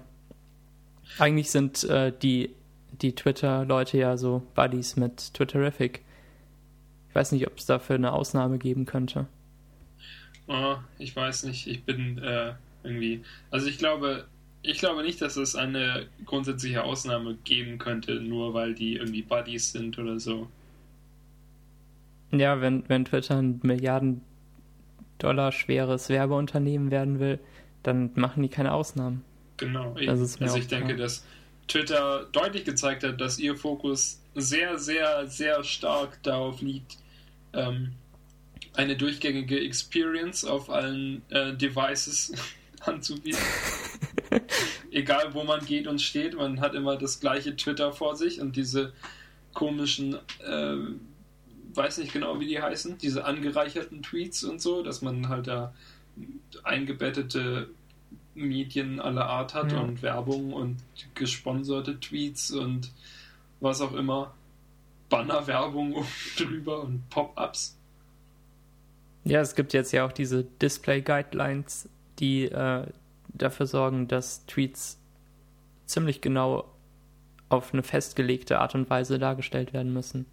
[1.18, 2.55] Eigentlich sind äh, die,
[3.00, 6.03] die Twitter-Leute ja so Buddies mit Twitterific.
[7.09, 9.26] Ich weiß nicht, ob es dafür eine Ausnahme geben könnte.
[10.52, 13.22] Oh, ich weiß nicht, ich bin äh, irgendwie.
[13.52, 14.26] Also ich glaube,
[14.62, 19.70] ich glaube nicht, dass es eine grundsätzliche Ausnahme geben könnte, nur weil die irgendwie Buddies
[19.70, 20.48] sind oder so.
[22.32, 24.22] Ja, wenn, wenn Twitter ein Milliarden
[25.18, 27.38] Dollar schweres Werbeunternehmen werden will,
[27.84, 29.22] dann machen die keine Ausnahmen.
[29.56, 29.94] Genau.
[29.94, 30.80] also ich klar.
[30.80, 31.24] denke, dass
[31.68, 36.98] Twitter deutlich gezeigt hat, dass ihr Fokus sehr, sehr, sehr stark darauf liegt,
[37.52, 37.92] ähm,
[38.74, 42.33] eine durchgängige Experience auf allen äh, Devices
[42.80, 43.40] anzubieten.
[44.90, 48.56] Egal wo man geht und steht, man hat immer das gleiche Twitter vor sich und
[48.56, 48.92] diese
[49.52, 50.76] komischen, äh,
[51.74, 55.74] weiß nicht genau wie die heißen, diese angereicherten Tweets und so, dass man halt da
[56.64, 57.68] eingebettete
[58.35, 59.80] Medien aller Art hat ja.
[59.80, 60.78] und Werbung und
[61.14, 62.90] gesponserte Tweets und
[63.61, 64.35] was auch immer,
[65.09, 66.04] Bannerwerbung
[66.37, 67.76] drüber und Pop-ups.
[69.24, 72.87] Ja, es gibt jetzt ja auch diese Display Guidelines, die äh,
[73.28, 74.98] dafür sorgen, dass Tweets
[75.87, 76.72] ziemlich genau
[77.48, 80.26] auf eine festgelegte Art und Weise dargestellt werden müssen.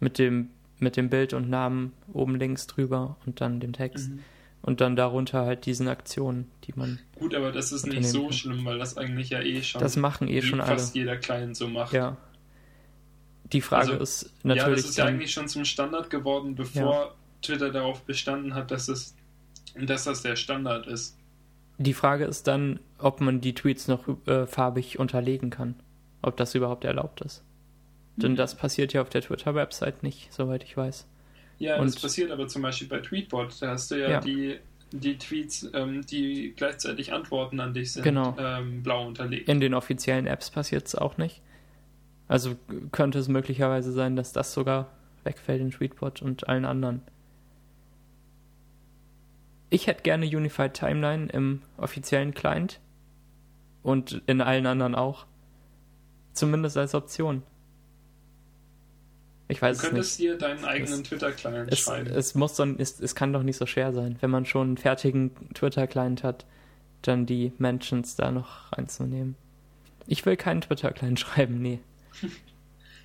[0.00, 4.10] Mit dem, mit dem Bild und Namen oben links drüber und dann dem Text.
[4.10, 4.18] Mhm.
[4.60, 7.00] Und dann darunter halt diesen Aktionen, die man.
[7.18, 8.32] Gut, aber das ist nicht so kann.
[8.32, 9.80] schlimm, weil das eigentlich ja eh schon.
[9.80, 10.78] Das machen eh schon alle.
[10.78, 11.92] Fast jeder Client so macht.
[11.92, 12.16] Ja.
[13.52, 14.68] Die Frage also, ist natürlich.
[14.68, 17.14] Ja, das ist ja eigentlich schon zum Standard geworden, bevor ja.
[17.42, 19.14] Twitter darauf bestanden hat, dass, es,
[19.78, 21.18] dass das der Standard ist.
[21.78, 25.74] Die Frage ist dann, ob man die Tweets noch äh, farbig unterlegen kann.
[26.22, 27.42] Ob das überhaupt erlaubt ist.
[28.16, 28.22] Mhm.
[28.22, 31.06] Denn das passiert ja auf der Twitter-Website nicht, soweit ich weiß.
[31.58, 33.60] Ja, Und, das passiert aber zum Beispiel bei Tweetbot.
[33.60, 34.20] Da hast du ja, ja.
[34.20, 34.58] die
[34.92, 38.36] die Tweets, ähm, die gleichzeitig Antworten an dich sind, genau.
[38.38, 39.48] ähm, blau unterlegt.
[39.48, 41.40] In den offiziellen Apps passiert es auch nicht.
[42.28, 42.56] Also
[42.92, 44.90] könnte es möglicherweise sein, dass das sogar
[45.24, 47.02] wegfällt in Tweetbot und allen anderen.
[49.72, 52.78] Ich hätte gerne Unified Timeline im offiziellen Client
[53.82, 55.24] und in allen anderen auch.
[56.34, 57.42] Zumindest als Option.
[59.48, 62.10] Ich weiß du könntest dir deinen eigenen Twitter-Client schreiben.
[62.10, 64.76] Es, muss doch, es, es kann doch nicht so schwer sein, wenn man schon einen
[64.76, 66.44] fertigen Twitter-Client hat,
[67.00, 69.36] dann die Mentions da noch reinzunehmen.
[70.06, 71.80] Ich will keinen Twitter-Client schreiben, nee.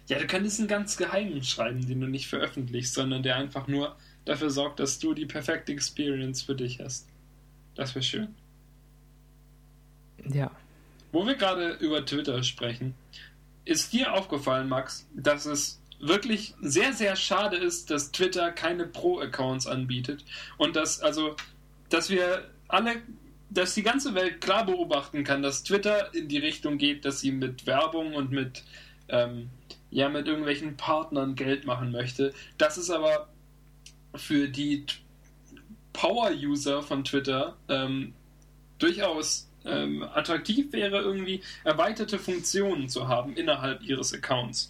[0.10, 3.98] Ja, du könntest einen ganz geheimen schreiben, den du nicht veröffentlichst, sondern der einfach nur
[4.28, 7.08] dafür sorgt, dass du die perfekte Experience für dich hast.
[7.76, 8.36] Das wäre schön.
[10.32, 10.52] Ja.
[11.12, 12.94] Wo wir gerade über Twitter sprechen,
[13.64, 19.66] ist dir aufgefallen, Max, dass es wirklich sehr, sehr schade ist, dass Twitter keine Pro-Accounts
[19.66, 20.24] anbietet
[20.58, 21.36] und dass, also,
[21.90, 23.02] dass wir alle,
[23.50, 27.32] dass die ganze Welt klar beobachten kann, dass Twitter in die Richtung geht, dass sie
[27.32, 28.64] mit Werbung und mit,
[29.08, 29.50] ähm,
[29.90, 32.34] ja, mit irgendwelchen Partnern Geld machen möchte.
[32.58, 33.30] Das ist aber
[34.16, 34.86] für die
[35.94, 38.14] Power-User von Twitter ähm,
[38.78, 44.70] durchaus ähm, attraktiv wäre, irgendwie erweiterte Funktionen zu haben innerhalb ihres Accounts.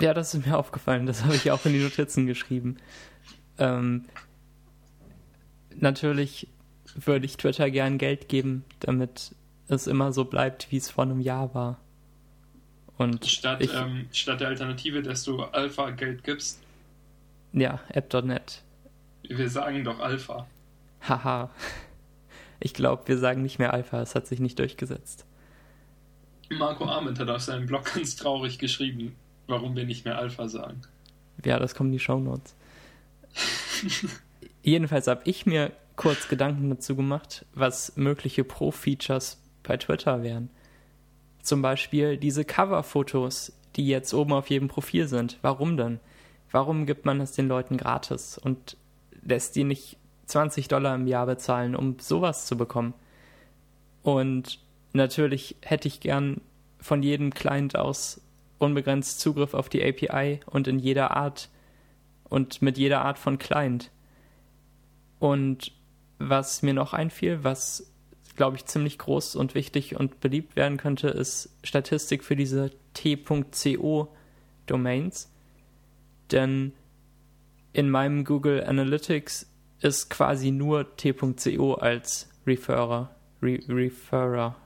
[0.00, 1.06] Ja, das ist mir aufgefallen.
[1.06, 2.78] Das habe ich auch in die Notizen geschrieben.
[3.58, 4.06] Ähm,
[5.74, 6.48] natürlich
[6.94, 9.34] würde ich Twitter gern Geld geben, damit
[9.68, 11.80] es immer so bleibt, wie es vor einem Jahr war.
[12.96, 16.60] Und statt, ich, ähm, statt der Alternative, dass du Alpha Geld gibst,
[17.52, 18.62] ja, App.net.
[19.22, 20.46] Wir sagen doch Alpha.
[21.08, 21.50] Haha.
[22.60, 25.26] Ich glaube, wir sagen nicht mehr Alpha, es hat sich nicht durchgesetzt.
[26.50, 30.82] Marco Arment hat auf seinem Blog ganz traurig geschrieben, warum wir nicht mehr Alpha sagen.
[31.44, 32.54] Ja, das kommen die Shownotes.
[34.62, 40.50] Jedenfalls habe ich mir kurz Gedanken dazu gemacht, was mögliche Pro-Features bei Twitter wären.
[41.42, 45.38] Zum Beispiel diese Cover-Fotos, die jetzt oben auf jedem Profil sind.
[45.42, 45.98] Warum denn?
[46.52, 48.76] Warum gibt man es den Leuten gratis und
[49.22, 52.92] lässt die nicht 20 Dollar im Jahr bezahlen, um sowas zu bekommen?
[54.02, 54.60] Und
[54.92, 56.42] natürlich hätte ich gern
[56.78, 58.20] von jedem Client aus
[58.58, 61.48] unbegrenzt Zugriff auf die API und in jeder Art
[62.28, 63.90] und mit jeder Art von Client.
[65.18, 65.72] Und
[66.18, 67.90] was mir noch einfiel, was
[68.36, 74.08] glaube ich ziemlich groß und wichtig und beliebt werden könnte, ist Statistik für diese T.co
[74.66, 75.31] Domains
[76.30, 76.72] denn
[77.72, 84.56] in meinem Google Analytics ist quasi nur t.co als Referrer, Re Referrer,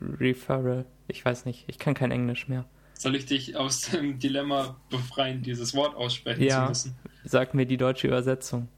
[0.00, 2.64] Referral, ich weiß nicht, ich kann kein Englisch mehr.
[2.94, 6.96] Soll ich dich aus dem Dilemma befreien, dieses Wort aussprechen ja, zu müssen?
[7.24, 8.68] Sag mir die deutsche Übersetzung.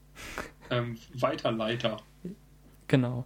[0.69, 1.97] Ähm, Weiterleiter.
[2.87, 3.25] Genau.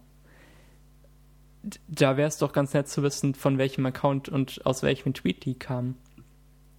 [1.88, 5.44] Da wäre es doch ganz nett zu wissen, von welchem Account und aus welchem Tweet
[5.44, 5.96] die kamen.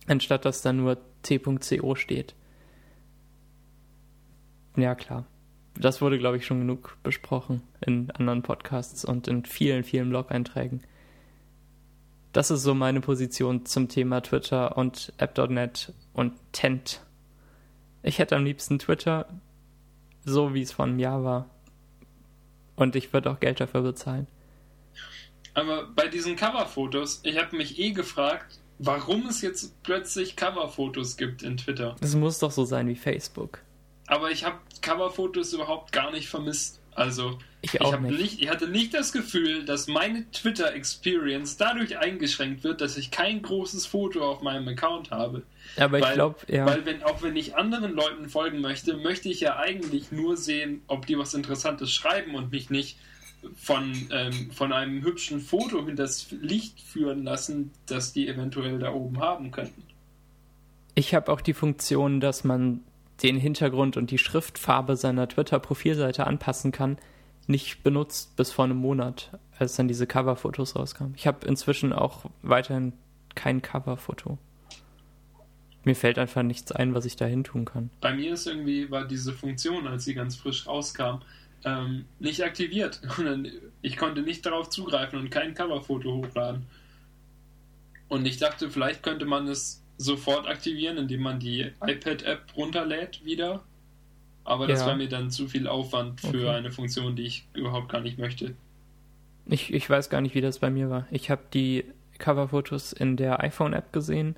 [0.07, 2.35] Anstatt dass da nur c.co steht.
[4.77, 5.25] Ja, klar.
[5.77, 10.81] Das wurde, glaube ich, schon genug besprochen in anderen Podcasts und in vielen, vielen Blog-Einträgen.
[12.31, 17.01] Das ist so meine Position zum Thema Twitter und App.net und Tent.
[18.03, 19.27] Ich hätte am liebsten Twitter,
[20.23, 21.49] so wie es vor einem Jahr war.
[22.75, 24.27] Und ich würde auch Geld dafür bezahlen.
[25.53, 31.43] Aber bei diesen Coverfotos, ich habe mich eh gefragt, warum es jetzt plötzlich Coverfotos gibt
[31.43, 31.95] in Twitter.
[32.01, 33.59] Es muss doch so sein wie Facebook.
[34.07, 36.79] Aber ich habe Coverfotos überhaupt gar nicht vermisst.
[36.95, 38.41] Also ich, auch ich, nicht.
[38.41, 43.85] ich hatte nicht das Gefühl, dass meine Twitter-Experience dadurch eingeschränkt wird, dass ich kein großes
[43.85, 45.43] Foto auf meinem Account habe.
[45.75, 46.65] Aber ich glaube, ja.
[46.65, 50.83] Weil wenn, auch wenn ich anderen Leuten folgen möchte, möchte ich ja eigentlich nur sehen,
[50.87, 52.97] ob die was Interessantes schreiben und mich nicht
[53.55, 58.93] von, ähm, von einem hübschen Foto in das Licht führen lassen, das die eventuell da
[58.93, 59.83] oben haben könnten.
[60.95, 62.81] Ich habe auch die Funktion, dass man
[63.23, 66.97] den Hintergrund und die Schriftfarbe seiner Twitter-Profilseite anpassen kann,
[67.47, 71.13] nicht benutzt bis vor einem Monat, als dann diese Coverfotos rauskamen.
[71.15, 72.93] Ich habe inzwischen auch weiterhin
[73.35, 74.37] kein Coverfoto.
[75.83, 77.91] Mir fällt einfach nichts ein, was ich da hin tun kann.
[78.01, 81.21] Bei mir ist irgendwie, war diese Funktion, als sie ganz frisch rauskam,
[81.65, 83.01] ähm, nicht aktiviert.
[83.17, 83.51] Und
[83.81, 86.65] ich konnte nicht darauf zugreifen und kein Coverfoto hochladen.
[88.07, 93.63] Und ich dachte, vielleicht könnte man es sofort aktivieren, indem man die iPad-App runterlädt wieder.
[94.43, 94.87] Aber das ja.
[94.87, 96.49] wäre mir dann zu viel Aufwand für okay.
[96.49, 98.55] eine Funktion, die ich überhaupt gar nicht möchte.
[99.47, 101.07] Ich, ich weiß gar nicht, wie das bei mir war.
[101.11, 101.85] Ich habe die
[102.19, 104.35] Coverfotos in der iPhone-App gesehen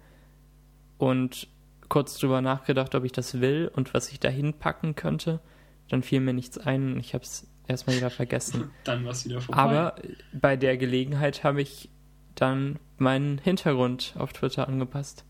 [0.98, 1.48] und
[1.90, 5.40] kurz drüber nachgedacht, ob ich das will und was ich da hinpacken könnte.
[5.90, 8.72] Dann fiel mir nichts ein und ich habe es erstmal wieder vergessen.
[8.84, 9.62] dann war es wieder vorbei.
[9.62, 9.96] Aber
[10.34, 11.90] bei der Gelegenheit habe ich
[12.36, 15.26] dann meinen Hintergrund auf Twitter angepasst.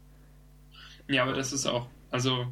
[1.08, 2.48] Ja, aber das ist auch, also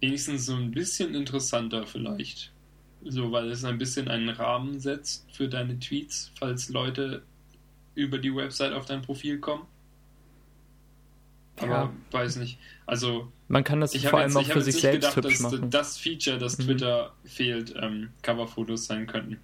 [0.00, 2.52] wenigstens so ein bisschen interessanter vielleicht.
[3.04, 7.22] So, weil es ein bisschen einen Rahmen setzt für deine Tweets, falls Leute
[7.94, 9.66] über die Website auf dein Profil kommen.
[11.56, 11.92] Aber ja.
[12.10, 12.58] weiß nicht.
[12.86, 15.98] Also man kann das vor allem jetzt, auch für sich selbst gedacht, hübsch dass das
[15.98, 16.64] Feature, das mhm.
[16.64, 19.38] Twitter fehlt, ähm, Coverfotos sein könnten.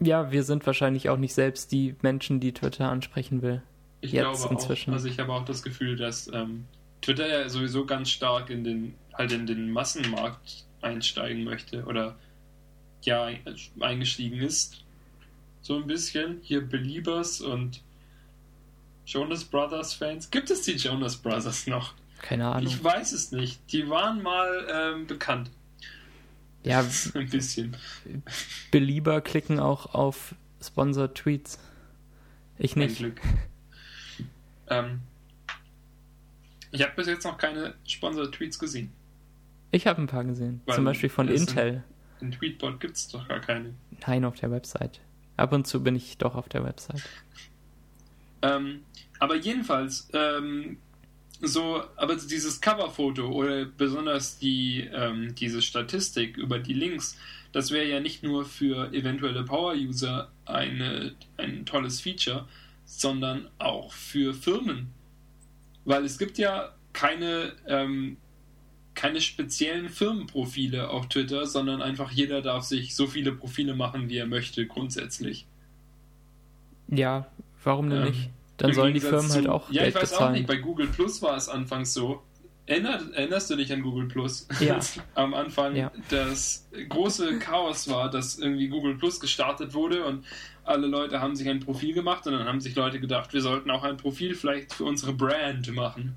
[0.00, 3.62] Ja, wir sind wahrscheinlich auch nicht selbst die Menschen, die Twitter ansprechen will.
[4.00, 4.90] Ich Jetzt glaube inzwischen.
[4.90, 4.94] auch.
[4.94, 6.64] Also ich habe auch das Gefühl, dass ähm,
[7.00, 12.18] Twitter ja sowieso ganz stark in den halt in den Massenmarkt einsteigen möchte oder
[13.02, 13.28] ja
[13.80, 14.84] eingestiegen ist.
[15.62, 16.38] So ein bisschen.
[16.42, 17.82] Hier Beliebers und
[19.06, 20.30] Jonas Brothers Fans.
[20.30, 21.94] Gibt es die Jonas Brothers noch?
[22.20, 22.66] Keine Ahnung.
[22.66, 23.60] Ich weiß es nicht.
[23.72, 25.50] Die waren mal ähm, bekannt.
[26.64, 27.76] Ja, ein bisschen.
[28.70, 31.58] Belieber klicken auch auf Sponsored Tweets.
[32.58, 32.96] Ich nicht.
[33.00, 33.20] Ein Glück.
[34.68, 35.00] ähm,
[36.72, 38.92] ich habe bis jetzt noch keine Sponsored Tweets gesehen.
[39.70, 40.60] Ich habe ein paar gesehen.
[40.66, 41.84] Weil Zum Beispiel von Intel.
[42.20, 43.74] In, in Tweetbot gibt es doch gar keine.
[44.06, 45.00] Nein, auf der Website.
[45.36, 47.02] Ab und zu bin ich doch auf der Website.
[48.46, 48.82] Ähm,
[49.18, 50.78] aber jedenfalls, ähm,
[51.40, 57.18] so, aber dieses Coverfoto oder besonders die, ähm, diese Statistik über die Links,
[57.52, 62.46] das wäre ja nicht nur für eventuelle Power-User eine, ein tolles Feature,
[62.84, 64.92] sondern auch für Firmen.
[65.84, 68.16] Weil es gibt ja keine, ähm,
[68.94, 74.16] keine speziellen Firmenprofile auf Twitter, sondern einfach jeder darf sich so viele Profile machen, wie
[74.16, 75.46] er möchte, grundsätzlich.
[76.88, 77.26] Ja,
[77.62, 78.30] warum denn ähm, nicht?
[78.56, 79.70] Dann sollen die Firmen halt auch.
[79.70, 80.28] Ja, Geld ich weiß bezahlen.
[80.28, 80.46] auch nicht.
[80.46, 82.22] Bei Google Plus war es anfangs so.
[82.68, 84.48] Erinnerst, erinnerst du dich an Google Plus?
[84.58, 84.80] Ja.
[85.14, 85.92] Am Anfang ja.
[86.08, 90.24] das große Chaos war, dass irgendwie Google Plus gestartet wurde und
[90.64, 93.70] alle Leute haben sich ein Profil gemacht und dann haben sich Leute gedacht, wir sollten
[93.70, 96.16] auch ein Profil vielleicht für unsere Brand machen.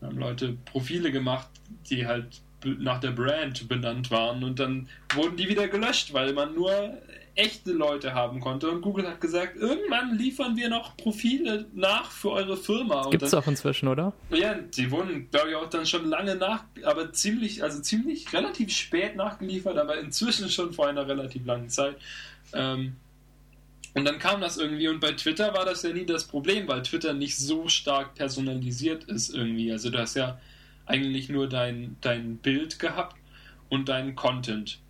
[0.00, 1.48] Dann haben Leute Profile gemacht,
[1.90, 6.54] die halt nach der Brand benannt waren und dann wurden die wieder gelöscht, weil man
[6.54, 6.96] nur
[7.36, 8.70] echte Leute haben konnte.
[8.70, 13.08] Und Google hat gesagt, irgendwann liefern wir noch Profile nach für eure Firma.
[13.10, 14.12] Gibt es auch inzwischen, oder?
[14.30, 18.72] Ja, die wurden, glaube ich, auch dann schon lange nach, aber ziemlich, also ziemlich relativ
[18.72, 21.96] spät nachgeliefert, aber inzwischen schon vor einer relativ langen Zeit.
[22.52, 22.96] Ähm,
[23.94, 26.82] und dann kam das irgendwie und bei Twitter war das ja nie das Problem, weil
[26.82, 29.72] Twitter nicht so stark personalisiert ist irgendwie.
[29.72, 30.38] Also du hast ja
[30.84, 33.16] eigentlich nur dein, dein Bild gehabt
[33.68, 34.80] und deinen Content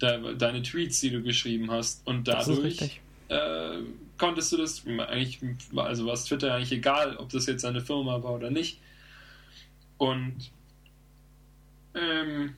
[0.00, 2.06] de, deine Tweets, die du geschrieben hast.
[2.06, 3.78] Und dadurch äh,
[4.16, 5.40] konntest du das eigentlich,
[5.76, 8.80] also war es Twitter eigentlich egal, ob das jetzt eine Firma war oder nicht.
[9.98, 10.50] Und
[11.94, 12.54] ähm,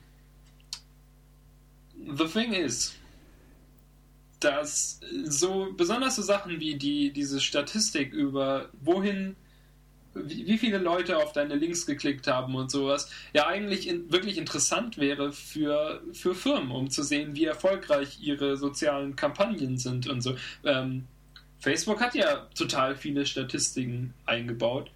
[2.17, 2.95] the thing is,
[4.39, 9.35] dass so besonders so Sachen wie die diese Statistik über wohin
[10.13, 14.97] wie, viele Leute auf deine Links geklickt haben und sowas, ja eigentlich in, wirklich interessant
[14.97, 20.35] wäre für, für Firmen, um zu sehen, wie erfolgreich ihre sozialen Kampagnen sind und so.
[20.63, 21.05] Ähm,
[21.59, 24.91] Facebook hat ja total viele Statistiken eingebaut,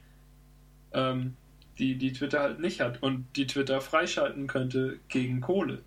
[0.93, 1.35] ähm,
[1.77, 5.81] die, die Twitter halt nicht hat und die Twitter freischalten könnte gegen Kohle.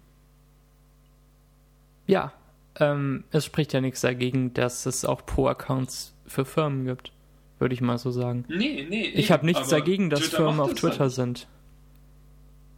[2.06, 2.32] Ja,
[2.76, 7.12] ähm, es spricht ja nichts dagegen, dass es auch Pro-Accounts für Firmen gibt
[7.58, 8.44] würde ich mal so sagen.
[8.48, 9.06] Nee, nee.
[9.14, 11.12] Ich habe nichts dagegen, dass Twitter Firmen auf Twitter halt.
[11.12, 11.48] sind.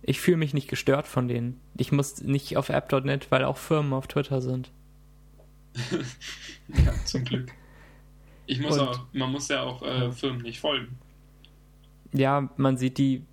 [0.02, 1.60] Ich fühle mich nicht gestört von denen.
[1.76, 4.70] Ich muss nicht auf app.net, weil auch Firmen auf Twitter sind.
[6.68, 7.52] ja, zum Glück.
[8.46, 10.98] Ich muss Und, auch, man muss ja auch äh, Firmen nicht folgen.
[12.12, 13.24] Ja, man sieht die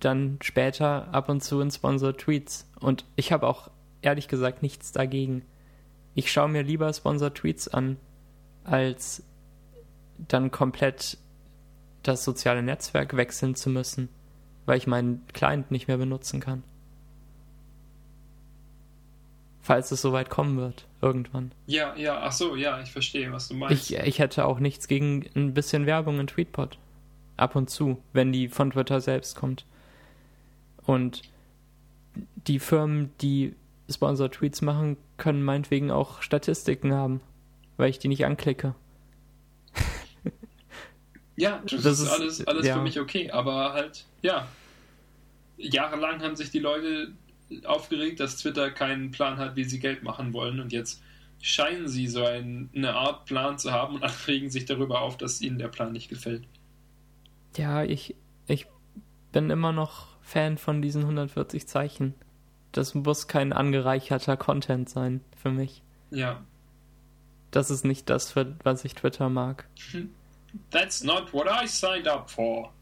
[0.00, 2.68] dann später ab und zu in Sponsor Tweets.
[2.80, 3.70] Und ich habe auch
[4.02, 5.42] ehrlich gesagt nichts dagegen.
[6.14, 7.96] Ich schaue mir lieber Sponsor-Tweets an,
[8.62, 9.24] als
[10.18, 11.18] dann komplett
[12.02, 14.08] das soziale Netzwerk wechseln zu müssen,
[14.66, 16.62] weil ich meinen Client nicht mehr benutzen kann.
[19.62, 21.52] Falls es soweit kommen wird, irgendwann.
[21.66, 23.90] Ja, ja, ach so, ja, ich verstehe, was du meinst.
[23.90, 26.78] Ich, ich hätte auch nichts gegen ein bisschen Werbung in Tweetbot.
[27.38, 29.64] Ab und zu, wenn die von Twitter selbst kommt.
[30.84, 31.22] Und
[32.46, 33.56] die Firmen, die
[33.88, 37.20] Sponsor-Tweets machen, können meinetwegen auch Statistiken haben,
[37.78, 38.74] weil ich die nicht anklicke.
[41.36, 42.76] Ja, das, das ist, alles, alles ja.
[42.76, 44.46] für mich okay, aber halt, ja.
[45.56, 47.12] Jahrelang haben sich die Leute
[47.64, 51.02] aufgeregt, dass Twitter keinen Plan hat, wie sie Geld machen wollen und jetzt
[51.40, 55.16] scheinen sie so ein, eine Art Plan zu haben und alle regen sich darüber auf,
[55.16, 56.46] dass ihnen der Plan nicht gefällt.
[57.56, 58.16] Ja, ich,
[58.46, 58.66] ich
[59.32, 62.14] bin immer noch Fan von diesen 140 Zeichen.
[62.72, 65.82] Das muss kein angereicherter Content sein für mich.
[66.10, 66.42] Ja.
[67.50, 69.68] Das ist nicht das, was ich Twitter mag.
[70.70, 72.72] That's not what I signed up for.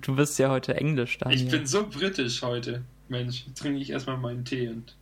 [0.00, 1.40] Du bist ja heute Englisch, Daniel.
[1.40, 2.82] Ich bin so britisch heute.
[3.08, 4.96] Mensch, trinke ich erstmal meinen Tee und.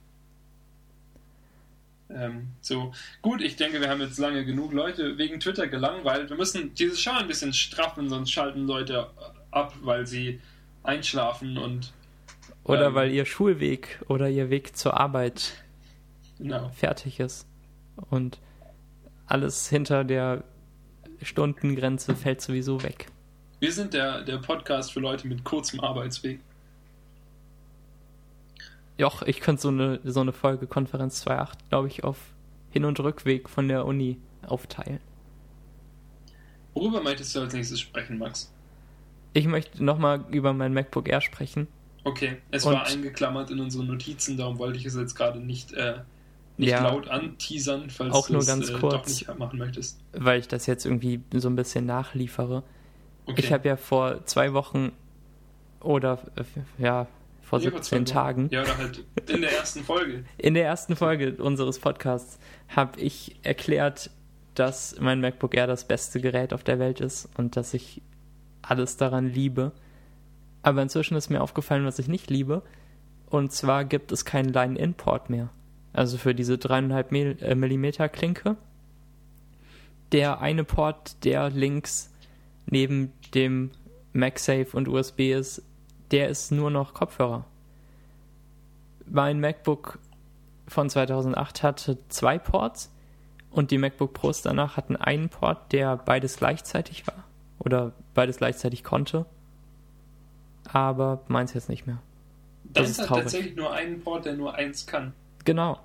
[2.08, 6.30] Ähm, so, gut, ich denke, wir haben jetzt lange genug Leute wegen Twitter gelangweilt.
[6.30, 9.10] Wir müssen diese Schau ein bisschen straffen, sonst schalten Leute
[9.50, 10.40] ab, weil sie
[10.84, 11.92] einschlafen und.
[12.62, 15.64] Oder ähm, weil ihr Schulweg oder ihr Weg zur Arbeit
[16.38, 16.68] genau.
[16.70, 17.46] fertig ist.
[18.10, 18.38] Und
[19.26, 20.44] alles hinter der
[21.22, 23.06] Stundengrenze fällt sowieso weg.
[23.60, 26.40] Wir sind der, der Podcast für Leute mit kurzem Arbeitsweg.
[28.98, 32.18] Joch, ich könnte so eine, so eine Folge Konferenz 2.8, glaube ich, auf
[32.70, 35.00] Hin- und Rückweg von der Uni aufteilen.
[36.74, 38.52] Worüber möchtest du als nächstes sprechen, Max?
[39.32, 41.68] Ich möchte nochmal über mein MacBook Air sprechen.
[42.04, 45.72] Okay, es und war eingeklammert in unseren Notizen, darum wollte ich es jetzt gerade nicht,
[45.72, 45.98] äh,
[46.58, 49.58] nicht ja, laut anteasern, falls auch nur du ganz es kurz, äh, doch nicht machen
[49.58, 50.00] möchtest.
[50.12, 52.62] Weil ich das jetzt irgendwie so ein bisschen nachliefere.
[53.26, 53.40] Okay.
[53.40, 54.92] Ich habe ja vor zwei Wochen
[55.80, 56.44] oder äh,
[56.82, 57.06] ja,
[57.42, 58.48] vor 17 Tagen.
[58.50, 60.24] Ja, oder halt in der ersten Folge.
[60.38, 62.38] In der ersten Folge unseres Podcasts
[62.68, 64.10] habe ich erklärt,
[64.54, 68.02] dass mein MacBook Air das beste Gerät auf der Welt ist und dass ich
[68.62, 69.72] alles daran liebe.
[70.62, 72.62] Aber inzwischen ist mir aufgefallen, was ich nicht liebe.
[73.28, 75.50] Und zwar gibt es keinen Line-In-Port mehr.
[75.96, 78.56] Also für diese 3,5 mm äh, Klinke.
[80.12, 82.12] Der eine Port, der links
[82.66, 83.70] neben dem
[84.12, 85.62] MagSafe und USB ist,
[86.10, 87.46] der ist nur noch Kopfhörer.
[89.06, 89.98] Mein MacBook
[90.68, 92.92] von 2008 hatte zwei Ports
[93.50, 97.24] und die MacBook Pros danach hatten einen Port, der beides gleichzeitig war
[97.58, 99.24] oder beides gleichzeitig konnte.
[100.70, 102.02] Aber meins jetzt nicht mehr.
[102.64, 105.14] Das, das ist hat tatsächlich nur einen Port, der nur eins kann.
[105.46, 105.78] Genau.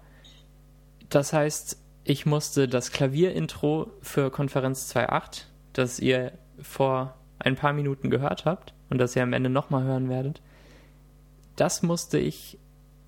[1.09, 8.09] Das heißt, ich musste das Klavierintro für Konferenz 2.8, das ihr vor ein paar Minuten
[8.09, 10.41] gehört habt, und das ihr am Ende nochmal hören werdet,
[11.55, 12.57] das musste ich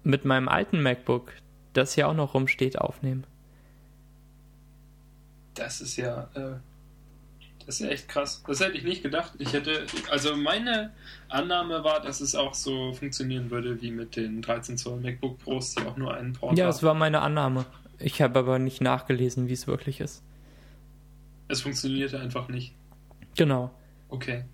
[0.03, 1.33] mit meinem alten MacBook,
[1.73, 3.25] das hier auch noch rumsteht, aufnehmen.
[5.55, 6.55] Das ist ja, äh,
[7.65, 8.43] das ist ja echt krass.
[8.47, 9.33] Das hätte ich nicht gedacht.
[9.39, 10.91] Ich hätte, also meine
[11.29, 15.75] Annahme war, dass es auch so funktionieren würde wie mit den 13 Zoll MacBook Pros,
[15.75, 17.65] die auch nur einen Port Ja, es war meine Annahme.
[17.99, 20.23] Ich habe aber nicht nachgelesen, wie es wirklich ist.
[21.47, 22.73] Es funktionierte einfach nicht.
[23.35, 23.71] Genau.
[24.09, 24.45] Okay.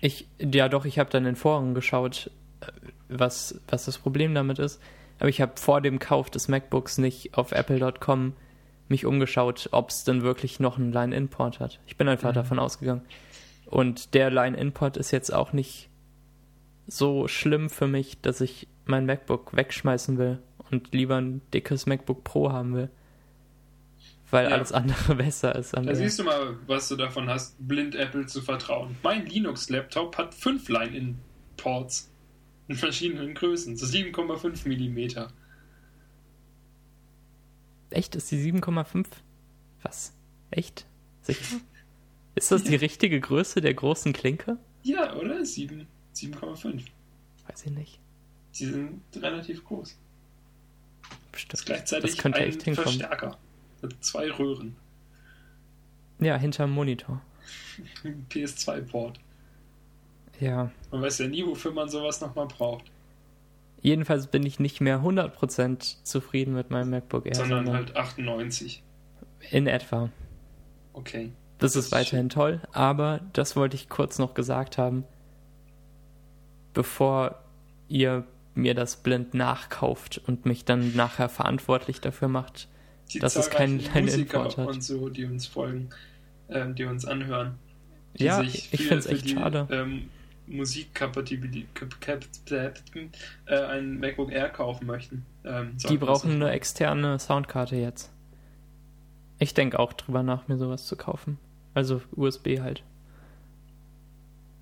[0.00, 2.30] Ich, ja doch, ich habe dann in Foren geschaut,
[2.60, 2.66] äh,
[3.08, 4.80] was, was das Problem damit ist.
[5.18, 8.34] Aber ich habe vor dem Kauf des MacBooks nicht auf apple.com
[8.90, 11.80] mich umgeschaut, ob es denn wirklich noch einen Line-In-Port hat.
[11.86, 12.34] Ich bin einfach mhm.
[12.34, 13.02] davon ausgegangen.
[13.66, 15.88] Und der Line-In-Port ist jetzt auch nicht
[16.86, 22.24] so schlimm für mich, dass ich mein MacBook wegschmeißen will und lieber ein dickes MacBook
[22.24, 22.90] Pro haben will
[24.30, 24.56] weil ja.
[24.56, 25.76] alles andere besser ist.
[25.76, 28.96] Da siehst du mal, was du davon hast, blind Apple zu vertrauen.
[29.02, 32.10] Mein Linux-Laptop hat fünf Line-In-Ports
[32.68, 35.28] in verschiedenen Größen, so 7,5 mm.
[37.90, 38.14] Echt?
[38.14, 39.06] Ist die 7,5?
[39.82, 40.12] Was?
[40.50, 40.86] Echt?
[41.22, 41.60] Sicher?
[42.34, 44.58] Ist das die richtige Größe der großen Klinke?
[44.82, 45.40] Ja, oder?
[45.40, 46.82] 7,5.
[47.48, 48.00] Weiß ich nicht.
[48.52, 49.96] Sie sind relativ groß.
[51.32, 51.52] Bestimmt.
[51.52, 52.88] Das ist gleichzeitig das könnte ein echt hinkommen.
[52.88, 53.38] Verstärker.
[53.82, 54.76] Mit zwei Röhren.
[56.18, 57.20] Ja, hinterm Monitor.
[58.30, 59.18] PS2-Port.
[60.38, 60.70] Ja.
[60.90, 62.84] Man weiß ja nie, wofür man sowas nochmal braucht.
[63.82, 67.34] Jedenfalls bin ich nicht mehr 100% zufrieden mit meinem MacBook Air.
[67.34, 68.82] Sondern, sondern halt 98.
[69.50, 70.10] In etwa.
[70.92, 71.32] Okay.
[71.58, 75.04] Das, das ist weiterhin ist toll, aber das wollte ich kurz noch gesagt haben,
[76.72, 77.42] bevor
[77.88, 78.24] ihr
[78.54, 82.68] mir das blind nachkauft und mich dann nachher verantwortlich dafür macht,
[83.12, 84.68] die dass es keinen kein Import hat.
[84.68, 85.90] und so, die uns folgen,
[86.48, 87.58] ähm, die uns anhören.
[88.18, 89.68] Die ja, ich finde es echt schade.
[89.70, 90.08] Ähm,
[90.50, 92.28] Musikkompatibilität
[93.46, 95.24] äh, ein MacBook Air kaufen möchten.
[95.44, 98.12] Ähm, die brauchen eine externe Soundkarte jetzt.
[99.38, 101.38] Ich denke auch drüber nach, mir sowas zu kaufen.
[101.72, 102.82] Also USB halt.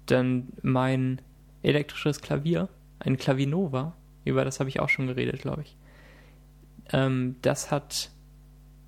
[0.09, 1.21] Denn mein
[1.63, 2.69] elektrisches Klavier,
[2.99, 5.77] ein Klavinova, über das habe ich auch schon geredet, glaube ich.
[6.93, 8.11] Ähm, das hat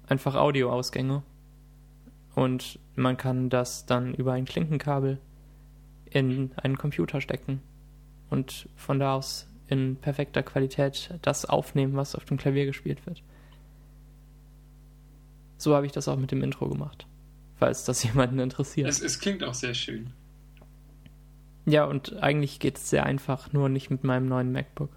[0.07, 1.22] einfach Audioausgänge.
[2.34, 5.18] Und man kann das dann über ein Klinkenkabel
[6.11, 7.61] in einen Computer stecken
[8.29, 13.23] und von da aus in perfekter Qualität das aufnehmen, was auf dem Klavier gespielt wird.
[15.57, 17.07] So habe ich das auch mit dem Intro gemacht,
[17.57, 18.89] falls das jemanden interessiert.
[18.89, 20.13] Es, es klingt auch sehr schön.
[21.67, 24.91] Ja, und eigentlich geht es sehr einfach, nur nicht mit meinem neuen MacBook.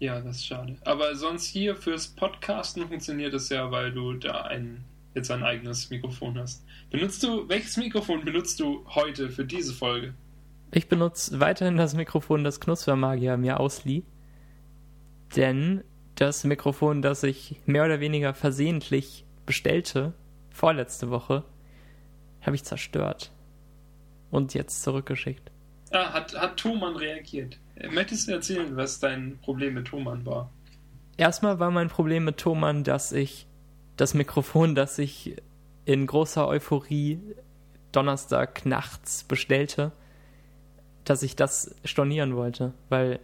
[0.00, 0.76] Ja, das ist schade.
[0.84, 4.82] Aber sonst hier fürs Podcasten funktioniert es ja, weil du da ein,
[5.14, 6.64] jetzt ein eigenes Mikrofon hast.
[6.90, 10.14] Benutzt du, welches Mikrofon benutzt du heute für diese Folge?
[10.72, 14.04] Ich benutze weiterhin das Mikrofon, das Knuspermagier mir auslieh.
[15.36, 15.84] Denn
[16.14, 20.14] das Mikrofon, das ich mehr oder weniger versehentlich bestellte,
[20.50, 21.44] vorletzte Woche,
[22.42, 23.32] habe ich zerstört.
[24.30, 25.50] Und jetzt zurückgeschickt.
[25.90, 27.58] Ah, hat, hat Thomann reagiert?
[27.90, 30.50] Möchtest du erzählen, was dein Problem mit Thomann war?
[31.18, 33.46] Erstmal war mein Problem mit Thomann, dass ich
[33.96, 35.36] das Mikrofon, das ich
[35.84, 37.20] in großer Euphorie
[37.92, 39.92] Donnerstag nachts bestellte,
[41.04, 43.20] dass ich das stornieren wollte, weil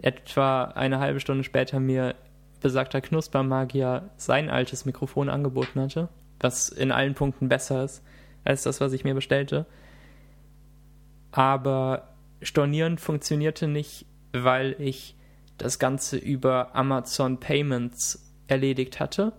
[0.00, 2.14] etwa eine halbe Stunde später mir
[2.60, 6.08] besagter Knuspermagier sein altes Mikrofon angeboten hatte,
[6.40, 8.02] was in allen Punkten besser ist
[8.44, 9.66] als das, was ich mir bestellte.
[11.30, 15.16] Aber stornieren funktionierte nicht, weil ich
[15.58, 19.32] das Ganze über Amazon Payments erledigt hatte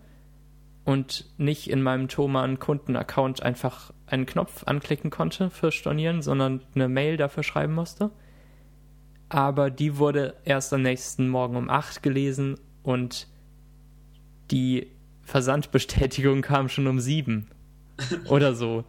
[0.85, 6.89] und nicht in meinem Thoman Kundenaccount einfach einen Knopf anklicken konnte für Stornieren, sondern eine
[6.89, 8.11] Mail dafür schreiben musste.
[9.29, 13.27] Aber die wurde erst am nächsten Morgen um 8 gelesen und
[14.51, 14.87] die
[15.23, 17.47] Versandbestätigung kam schon um 7
[18.27, 18.83] oder so.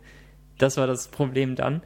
[0.59, 1.81] Das war das Problem dann.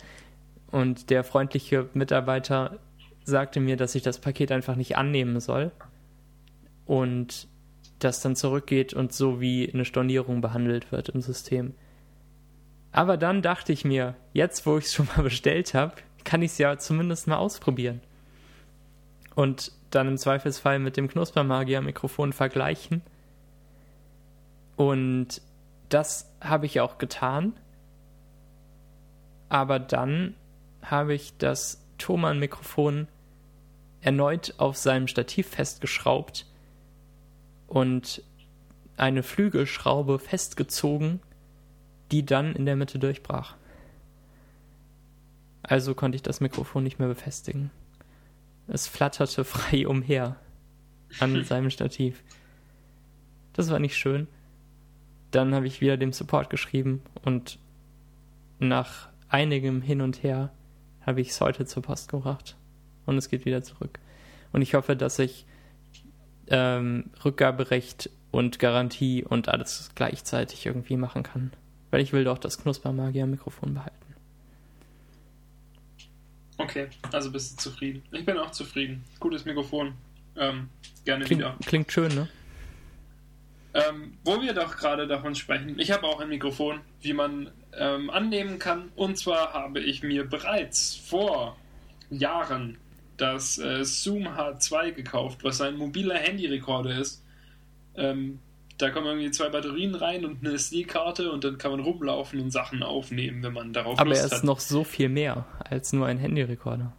[0.70, 2.78] Und der freundliche Mitarbeiter
[3.24, 5.70] sagte mir, dass ich das Paket einfach nicht annehmen soll.
[6.84, 7.48] Und
[7.98, 11.74] das dann zurückgeht und so wie eine Stornierung behandelt wird im System.
[12.92, 15.94] Aber dann dachte ich mir, jetzt wo ich es schon mal bestellt habe,
[16.24, 18.00] kann ich es ja zumindest mal ausprobieren.
[19.34, 23.02] Und dann im Zweifelsfall mit dem Knuspermagier-Mikrofon vergleichen.
[24.76, 25.40] Und
[25.88, 27.54] das habe ich auch getan.
[29.48, 30.34] Aber dann
[30.82, 33.08] habe ich das Thomann-Mikrofon
[34.00, 36.46] erneut auf seinem Stativ festgeschraubt
[37.68, 38.22] und
[38.96, 41.20] eine Flügelschraube festgezogen,
[42.10, 43.54] die dann in der Mitte durchbrach.
[45.62, 47.70] Also konnte ich das Mikrofon nicht mehr befestigen.
[48.66, 50.36] Es flatterte frei umher
[51.20, 52.22] an seinem Stativ.
[53.52, 54.26] Das war nicht schön.
[55.30, 57.58] Dann habe ich wieder dem Support geschrieben und
[58.58, 60.50] nach einigem Hin und Her
[61.04, 62.56] habe ich es heute zur Post gebracht
[63.04, 63.98] und es geht wieder zurück.
[64.52, 65.46] Und ich hoffe, dass ich
[66.50, 71.52] ähm, Rückgaberecht und Garantie und alles gleichzeitig irgendwie machen kann.
[71.90, 73.96] Weil ich will doch das Knuspermagier-Mikrofon behalten.
[76.58, 78.02] Okay, also bist du zufrieden.
[78.12, 79.04] Ich bin auch zufrieden.
[79.20, 79.94] Gutes Mikrofon.
[80.36, 80.68] Ähm,
[81.04, 81.56] gerne klingt, wieder.
[81.64, 82.28] Klingt schön, ne?
[83.74, 88.10] Ähm, wo wir doch gerade davon sprechen, ich habe auch ein Mikrofon, wie man ähm,
[88.10, 88.90] annehmen kann.
[88.96, 91.56] Und zwar habe ich mir bereits vor
[92.10, 92.76] Jahren
[93.18, 97.22] das äh, Zoom H2 gekauft, was ein mobiler Handyrekorder ist.
[97.96, 98.38] Ähm,
[98.78, 102.52] da kommen irgendwie zwei Batterien rein und eine SD-Karte und dann kann man rumlaufen und
[102.52, 104.44] Sachen aufnehmen, wenn man darauf Aber Lust er ist hat.
[104.44, 106.92] noch so viel mehr als nur ein Handyrekorder.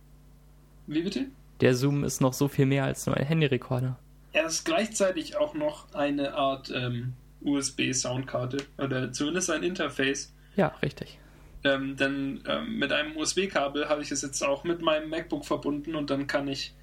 [0.88, 1.28] Wie bitte?
[1.62, 3.98] Der Zoom ist noch so viel mehr als nur ein Handyrekorder.
[4.34, 10.34] Er ist gleichzeitig auch noch eine Art ähm, USB-Soundkarte oder zumindest ein Interface.
[10.56, 11.18] Ja, richtig.
[11.64, 15.96] Ähm, denn ähm, mit einem USB-Kabel habe ich es jetzt auch mit meinem MacBook verbunden
[15.96, 16.74] und dann kann ich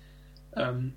[0.55, 0.93] ähm,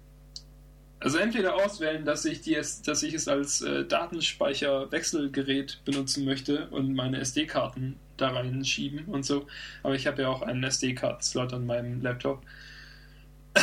[1.02, 6.94] also entweder auswählen, dass ich, die, dass ich es als äh, Datenspeicher-Wechselgerät benutzen möchte und
[6.94, 9.48] meine SD-Karten da reinschieben und so.
[9.82, 12.42] Aber ich habe ja auch einen SD-Karten-Slot an meinem Laptop.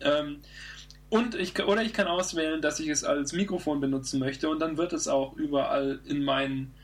[0.00, 0.38] ähm,
[1.10, 4.76] und ich, oder ich kann auswählen, dass ich es als Mikrofon benutzen möchte und dann
[4.76, 6.74] wird es auch überall in meinen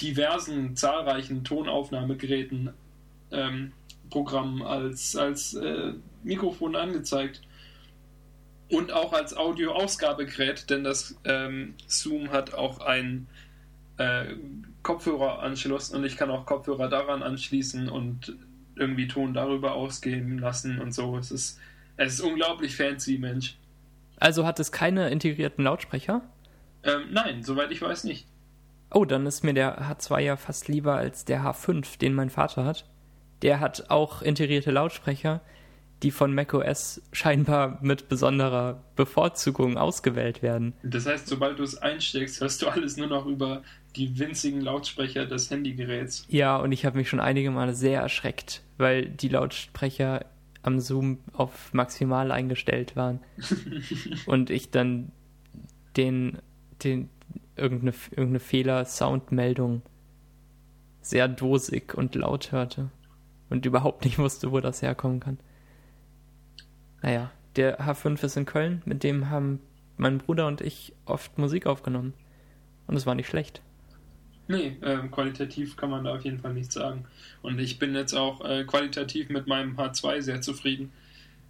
[0.00, 2.72] diversen, zahlreichen Tonaufnahmegeräten
[3.30, 3.72] ähm,
[4.10, 5.92] Programmen als, als äh,
[6.22, 7.42] Mikrofon angezeigt.
[8.70, 13.28] und auch als Audio-Ausgabegerät, denn das ähm, Zoom hat auch einen
[13.96, 14.34] äh,
[14.82, 18.36] Kopfhöreranschluss und ich kann auch Kopfhörer daran anschließen und
[18.74, 21.16] irgendwie Ton darüber ausgehen lassen und so.
[21.16, 21.60] Es ist,
[21.96, 23.56] es ist unglaublich fancy, Mensch.
[24.18, 26.22] Also hat es keine integrierten Lautsprecher?
[26.82, 28.26] Ähm, nein, soweit ich weiß nicht.
[28.90, 32.64] Oh, dann ist mir der H2 ja fast lieber als der H5, den mein Vater
[32.64, 32.88] hat.
[33.42, 35.42] Der hat auch integrierte Lautsprecher,
[36.02, 40.74] die von macOS scheinbar mit besonderer Bevorzugung ausgewählt werden.
[40.82, 43.62] Das heißt, sobald du es einsteckst, hörst du alles nur noch über
[43.96, 46.26] die winzigen Lautsprecher des Handygeräts.
[46.28, 50.26] Ja, und ich habe mich schon einige Male sehr erschreckt, weil die Lautsprecher
[50.62, 53.20] am Zoom auf maximal eingestellt waren.
[54.26, 55.12] und ich dann
[55.96, 56.38] den,
[56.84, 57.08] den
[57.56, 59.82] irgendeine, irgendeine Fehler-Soundmeldung
[61.00, 62.90] sehr dosig und laut hörte
[63.48, 65.38] und überhaupt nicht wusste, wo das herkommen kann.
[67.02, 69.60] Naja, der H5 ist in Köln, mit dem haben
[69.96, 72.12] mein Bruder und ich oft Musik aufgenommen.
[72.86, 73.62] Und es war nicht schlecht.
[74.48, 77.04] Nee, äh, qualitativ kann man da auf jeden Fall nichts sagen.
[77.42, 80.92] Und ich bin jetzt auch äh, qualitativ mit meinem H2 sehr zufrieden,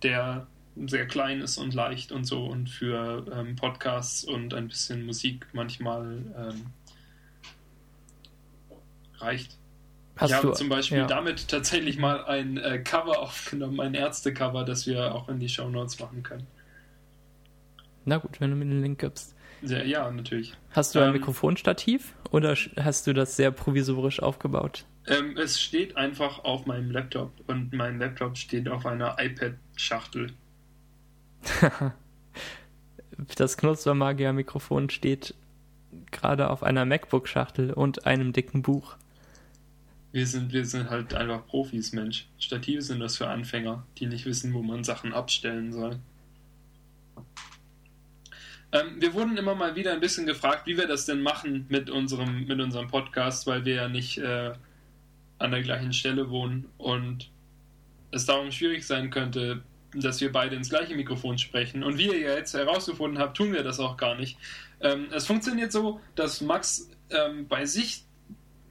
[0.03, 0.47] der
[0.87, 5.47] sehr klein ist und leicht und so und für ähm, Podcasts und ein bisschen Musik
[5.53, 6.67] manchmal ähm,
[9.19, 9.57] reicht.
[10.17, 11.07] Hast ich habe zum Beispiel ja.
[11.07, 15.69] damit tatsächlich mal ein äh, Cover aufgenommen, ein Ärzte-Cover, das wir auch in die Show
[15.69, 16.47] Notes machen können.
[18.05, 19.35] Na gut, wenn du mir den Link gibst.
[19.63, 20.55] Ja, ja natürlich.
[20.71, 24.85] Hast du ein ähm, Mikrofonstativ oder hast du das sehr provisorisch aufgebaut?
[25.07, 30.33] Ähm, es steht einfach auf meinem Laptop und mein Laptop steht auf einer iPad-Schachtel.
[33.37, 35.35] das Knuspermagier-Mikrofon steht
[36.11, 38.97] gerade auf einer MacBook-Schachtel und einem dicken Buch.
[40.13, 42.27] Wir sind, wir sind halt einfach Profis, Mensch.
[42.39, 45.99] Stative sind das für Anfänger, die nicht wissen, wo man Sachen abstellen soll.
[48.73, 51.91] Ähm, wir wurden immer mal wieder ein bisschen gefragt, wie wir das denn machen mit
[51.91, 54.53] unserem, mit unserem Podcast, weil wir ja nicht äh,
[55.39, 57.31] an der gleichen Stelle wohnen und
[58.11, 59.63] es darum schwierig sein könnte,
[60.01, 61.83] dass wir beide ins gleiche Mikrofon sprechen.
[61.83, 64.39] Und wie ihr ja jetzt herausgefunden habt, tun wir das auch gar nicht.
[64.81, 68.05] Ähm, es funktioniert so, dass Max ähm, bei sich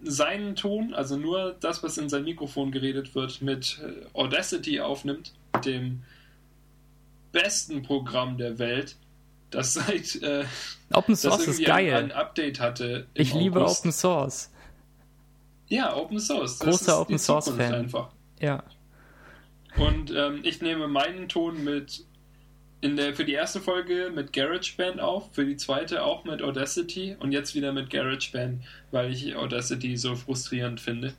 [0.04, 5.34] seinen Ton, also nur das, was in sein Mikrofon geredet wird, mit äh, Audacity aufnimmt,
[5.66, 6.04] dem
[7.32, 8.98] besten Programm der Welt
[9.56, 10.46] das seit äh,
[10.94, 11.94] Open Source ist geil.
[11.94, 13.08] Ein, ein Update hatte.
[13.14, 13.82] Ich liebe August.
[13.82, 14.52] Open Source.
[15.68, 16.60] Ja, Open Source.
[16.60, 17.74] Das Großer Open Source Fan.
[17.74, 18.10] Einfach.
[18.40, 18.64] Ja.
[19.78, 22.06] Und ähm, ich nehme meinen Ton mit
[22.82, 27.16] in der für die erste Folge mit GarageBand auf, für die zweite auch mit Audacity
[27.20, 31.14] und jetzt wieder mit GarageBand, weil ich Audacity so frustrierend finde.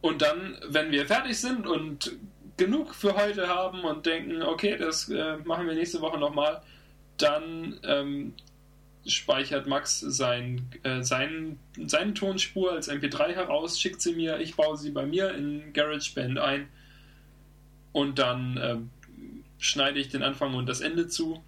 [0.00, 2.16] Und dann, wenn wir fertig sind und
[2.56, 6.62] genug für heute haben und denken, okay, das äh, machen wir nächste Woche nochmal,
[7.16, 8.34] dann ähm,
[9.06, 14.76] speichert Max sein, äh, sein, seine Tonspur als MP3 heraus, schickt sie mir, ich baue
[14.76, 16.68] sie bei mir in GarageBand ein
[17.96, 18.76] und dann äh,
[19.58, 21.42] schneide ich den Anfang und das Ende zu.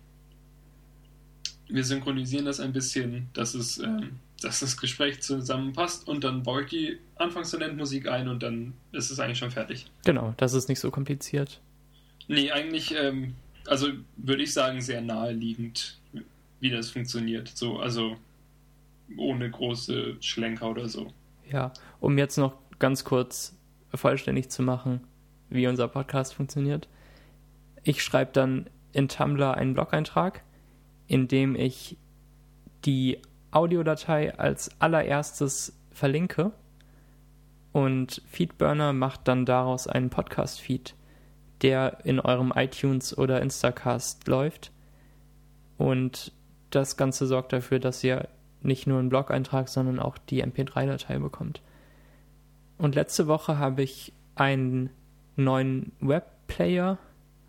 [1.69, 4.01] Wir synchronisieren das ein bisschen, dass, es, äh,
[4.41, 8.73] dass das Gespräch zusammenpasst und dann baue ich die Anfangs- und Endmusik ein und dann
[8.93, 9.91] ist es eigentlich schon fertig.
[10.07, 11.61] Genau, das ist nicht so kompliziert.
[12.29, 13.35] Nee, eigentlich ähm,
[13.67, 15.99] also würde ich sagen, sehr naheliegend,
[16.61, 17.49] wie das funktioniert.
[17.55, 18.17] So, also
[19.19, 21.13] ohne große Schlenker oder so.
[21.51, 23.55] Ja, um jetzt noch ganz kurz
[23.93, 25.03] vollständig zu machen,
[25.51, 26.89] wie unser Podcast funktioniert.
[27.83, 30.43] Ich schreibe dann in Tumblr einen Blog-Eintrag,
[31.07, 31.97] in dem ich
[32.85, 33.19] die
[33.51, 36.53] Audiodatei als allererstes verlinke
[37.73, 40.95] und Feedburner macht dann daraus einen Podcast-Feed
[41.63, 44.73] der in eurem iTunes oder Instacast läuft.
[45.77, 46.33] Und
[46.71, 48.29] das Ganze sorgt dafür, dass ihr
[48.61, 51.63] nicht nur einen Blog-Eintrag, sondern auch die MP3-Datei bekommt.
[52.77, 54.91] Und letzte Woche habe ich einen
[55.39, 56.99] neuen Webplayer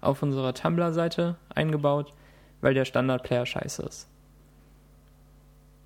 [0.01, 2.13] auf unserer Tumblr-Seite eingebaut,
[2.61, 4.07] weil der Standard-Player scheiße ist.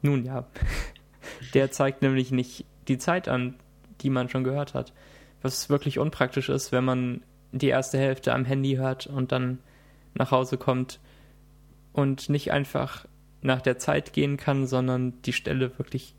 [0.02, 0.46] Nun ja,
[1.54, 3.56] der zeigt nämlich nicht die Zeit an,
[4.02, 4.94] die man schon gehört hat.
[5.42, 9.60] Was wirklich unpraktisch ist, wenn man die erste Hälfte am Handy hört und dann
[10.14, 11.00] nach Hause kommt
[11.92, 13.06] und nicht einfach
[13.42, 16.16] nach der Zeit gehen kann, sondern die Stelle wirklich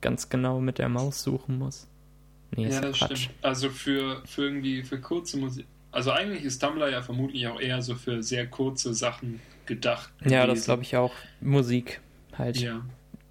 [0.00, 1.88] ganz genau mit der Maus suchen muss.
[2.56, 3.16] Nee, ja, das Quatsch.
[3.18, 3.34] stimmt.
[3.42, 5.66] Also für, für irgendwie für kurze Musik.
[5.90, 10.10] Also eigentlich ist Tumblr ja vermutlich auch eher so für sehr kurze Sachen gedacht.
[10.24, 11.12] Ja, das glaube ich auch.
[11.40, 12.00] Musik
[12.36, 12.58] halt.
[12.58, 12.84] Ja.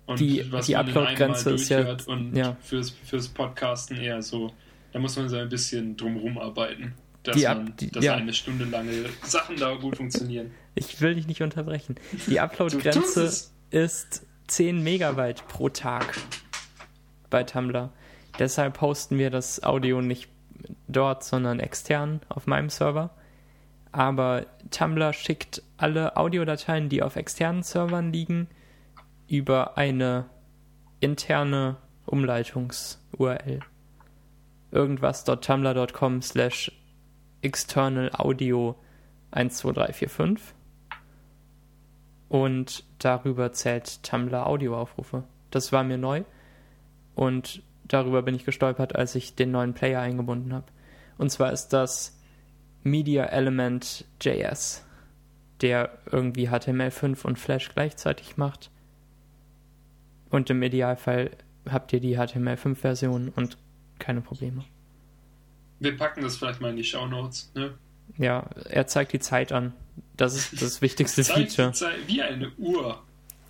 [0.05, 1.97] Und die, die Upload-Grenze ist ja.
[2.05, 2.55] Und ja.
[2.61, 4.53] Fürs, fürs Podcasten eher so,
[4.93, 6.93] da muss man so ein bisschen drumherum arbeiten
[7.27, 8.15] dass, die man, die, dass ja.
[8.15, 10.51] eine Stunde lange Sachen da gut funktionieren.
[10.75, 11.95] Ich will dich nicht unterbrechen.
[12.27, 13.31] Die Upload-Grenze
[13.69, 16.17] ist 10 Megabyte pro Tag
[17.29, 17.91] bei Tumblr.
[18.39, 20.29] Deshalb posten wir das Audio nicht
[20.87, 23.11] dort, sondern extern auf meinem Server.
[23.91, 28.47] Aber Tumblr schickt alle Audiodateien, die auf externen Servern liegen,
[29.27, 30.25] über eine
[30.99, 33.59] interne Umleitungs-URL.
[34.71, 36.71] Irgendwas.tumblr.com slash
[37.41, 38.75] external audio
[39.31, 40.55] 12345
[42.29, 45.23] und darüber zählt Tumblr Audioaufrufe.
[45.51, 46.23] Das war mir neu
[47.15, 50.65] und darüber bin ich gestolpert, als ich den neuen Player eingebunden habe.
[51.17, 52.17] Und zwar ist das
[52.83, 54.85] Media Element JS,
[55.61, 58.71] der irgendwie HTML5 und Flash gleichzeitig macht.
[60.29, 61.31] Und im Idealfall
[61.69, 63.57] habt ihr die HTML5-Version und
[63.99, 64.63] keine Probleme.
[65.79, 67.73] Wir packen das vielleicht mal in die Show Notes, ne?
[68.17, 69.73] Ja, er zeigt die Zeit an.
[70.15, 71.71] Das ist das wichtigste Feature.
[71.73, 73.01] Zeit wie eine Uhr.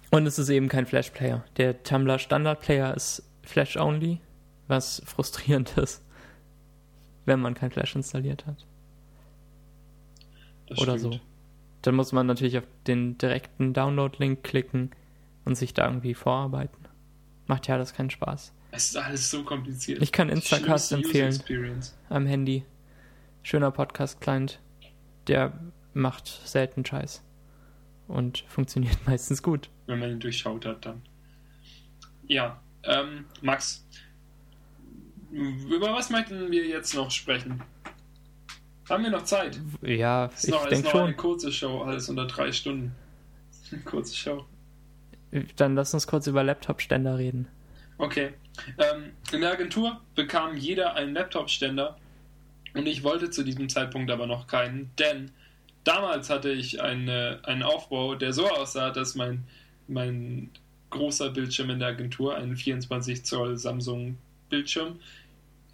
[0.10, 1.44] Und es ist eben kein Flash-Player.
[1.58, 4.20] Der Tumblr Standard-Player ist Flash-only,
[4.68, 6.04] was frustrierend ist,
[7.26, 8.66] wenn man kein Flash installiert hat.
[10.68, 11.14] Das Oder stimmt.
[11.16, 11.20] so.
[11.82, 14.92] Dann muss man natürlich auf den direkten Download-Link klicken
[15.46, 16.88] und sich da irgendwie vorarbeiten.
[17.46, 18.54] Macht ja alles keinen Spaß.
[18.72, 20.02] Es ist alles so kompliziert.
[20.02, 21.40] Ich kann Instacast empfehlen.
[22.10, 22.66] Am Handy.
[23.44, 24.60] Schöner Podcast-Client.
[25.28, 25.58] Der
[25.94, 27.24] macht selten Scheiß.
[28.08, 29.70] Und funktioniert meistens gut.
[29.86, 31.02] Wenn man ihn durchschaut hat, dann.
[32.28, 33.88] Ja, ähm, Max,
[35.38, 37.62] über was möchten wir jetzt noch sprechen?
[38.90, 39.60] Haben wir noch Zeit?
[39.82, 41.02] Ja, ist ich denke schon.
[41.02, 42.94] eine kurze Show, alles unter drei Stunden.
[43.72, 44.46] Eine kurze Show.
[45.58, 47.50] Dann lass uns kurz über Laptop-Ständer reden.
[47.98, 48.30] Okay.
[48.78, 51.98] Ähm, in der Agentur bekam jeder einen Laptop-Ständer
[52.74, 55.32] und ich wollte zu diesem Zeitpunkt aber noch keinen, denn
[55.84, 59.44] damals hatte ich eine, einen Aufbau, der so aussah, dass mein,
[59.90, 60.50] mein
[60.92, 64.18] großer Bildschirm in der Agentur, ein 24 Zoll Samsung
[64.50, 65.00] Bildschirm,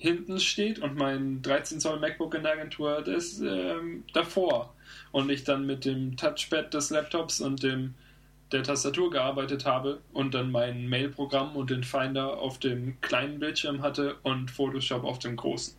[0.04, 4.76] hinten steht und mein 13 Zoll MacBook in der Agentur ist ähm, davor.
[5.14, 7.94] Und ich dann mit dem Touchpad des Laptops und dem
[8.52, 13.82] der Tastatur gearbeitet habe und dann mein Mail-Programm und den Finder auf dem kleinen Bildschirm
[13.82, 15.74] hatte und Photoshop auf dem großen.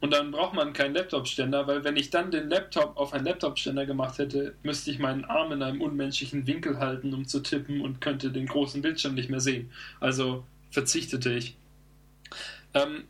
[0.00, 3.84] Und dann braucht man keinen Laptop-Ständer, weil wenn ich dann den Laptop auf einen Laptop-Ständer
[3.84, 8.00] gemacht hätte, müsste ich meinen Arm in einem unmenschlichen Winkel halten, um zu tippen und
[8.00, 9.70] könnte den großen Bildschirm nicht mehr sehen.
[10.00, 11.58] Also verzichtete ich.
[12.72, 13.04] Ähm,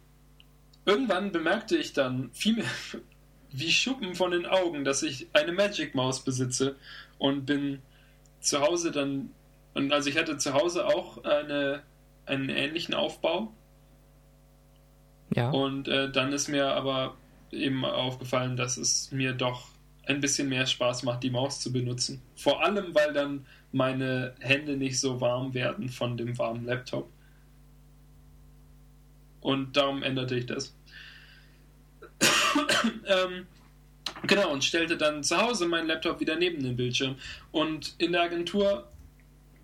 [0.86, 2.64] irgendwann bemerkte ich dann viel mehr
[3.52, 6.76] wie Schuppen von den Augen, dass ich eine Magic Maus besitze
[7.18, 7.82] und bin
[8.40, 9.30] zu Hause dann,
[9.74, 11.82] und also ich hatte zu Hause auch eine,
[12.26, 13.52] einen ähnlichen Aufbau.
[15.34, 15.50] Ja.
[15.50, 17.16] Und äh, dann ist mir aber
[17.52, 19.68] eben aufgefallen, dass es mir doch
[20.06, 22.22] ein bisschen mehr Spaß macht, die Maus zu benutzen.
[22.36, 27.10] Vor allem, weil dann meine Hände nicht so warm werden von dem warmen Laptop.
[29.44, 30.74] Und darum änderte ich das.
[33.06, 33.46] ähm,
[34.26, 37.16] Genau, und stellte dann zu Hause meinen Laptop wieder neben den Bildschirm.
[37.52, 38.88] Und in der Agentur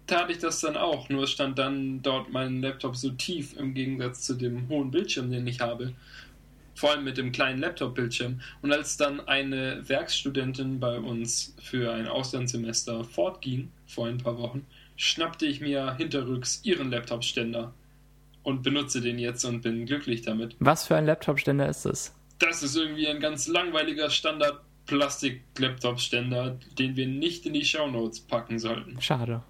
[0.07, 4.23] tat ich das dann auch, nur stand dann dort mein Laptop so tief im Gegensatz
[4.23, 5.95] zu dem hohen Bildschirm, den ich habe.
[6.75, 8.41] Vor allem mit dem kleinen Laptop-Bildschirm.
[8.61, 14.67] Und als dann eine Werkstudentin bei uns für ein Auslandssemester fortging, vor ein paar Wochen,
[14.97, 17.73] schnappte ich mir hinterrücks ihren Laptop-Ständer
[18.43, 20.57] und benutze den jetzt und bin glücklich damit.
[20.59, 22.15] Was für ein Laptop-Ständer ist es?
[22.41, 28.59] das ist irgendwie ein ganz langweiliger Standard Plastik-Laptop-Ständer, den wir nicht in die Shownotes packen
[28.59, 29.01] sollten.
[29.01, 29.43] Schade.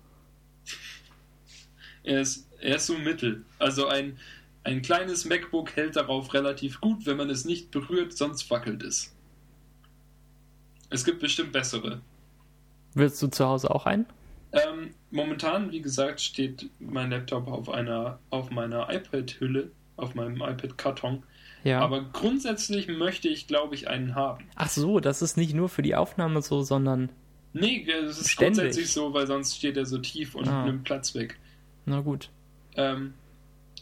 [2.03, 3.45] Er ist, er ist so mittel.
[3.59, 4.18] Also ein,
[4.64, 9.14] ein kleines MacBook hält darauf relativ gut, wenn man es nicht berührt, sonst wackelt es.
[10.91, 12.01] Es gibt bestimmt bessere.
[12.95, 14.07] Willst du zu Hause auch einen?
[14.53, 21.22] Ähm, momentan, wie gesagt, steht mein Laptop auf einer auf meiner iPad-Hülle, auf meinem iPad-Karton.
[21.62, 21.80] Ja.
[21.80, 24.44] Aber grundsätzlich möchte ich, glaube ich, einen haben.
[24.57, 27.11] Ach so, das ist nicht nur für die Aufnahme so, sondern.
[27.53, 28.59] Nee, es ist ständig.
[28.59, 30.64] grundsätzlich so, weil sonst steht er so tief und ah.
[30.64, 31.38] nimmt Platz weg.
[31.84, 32.30] Na gut.
[32.76, 33.14] Ähm,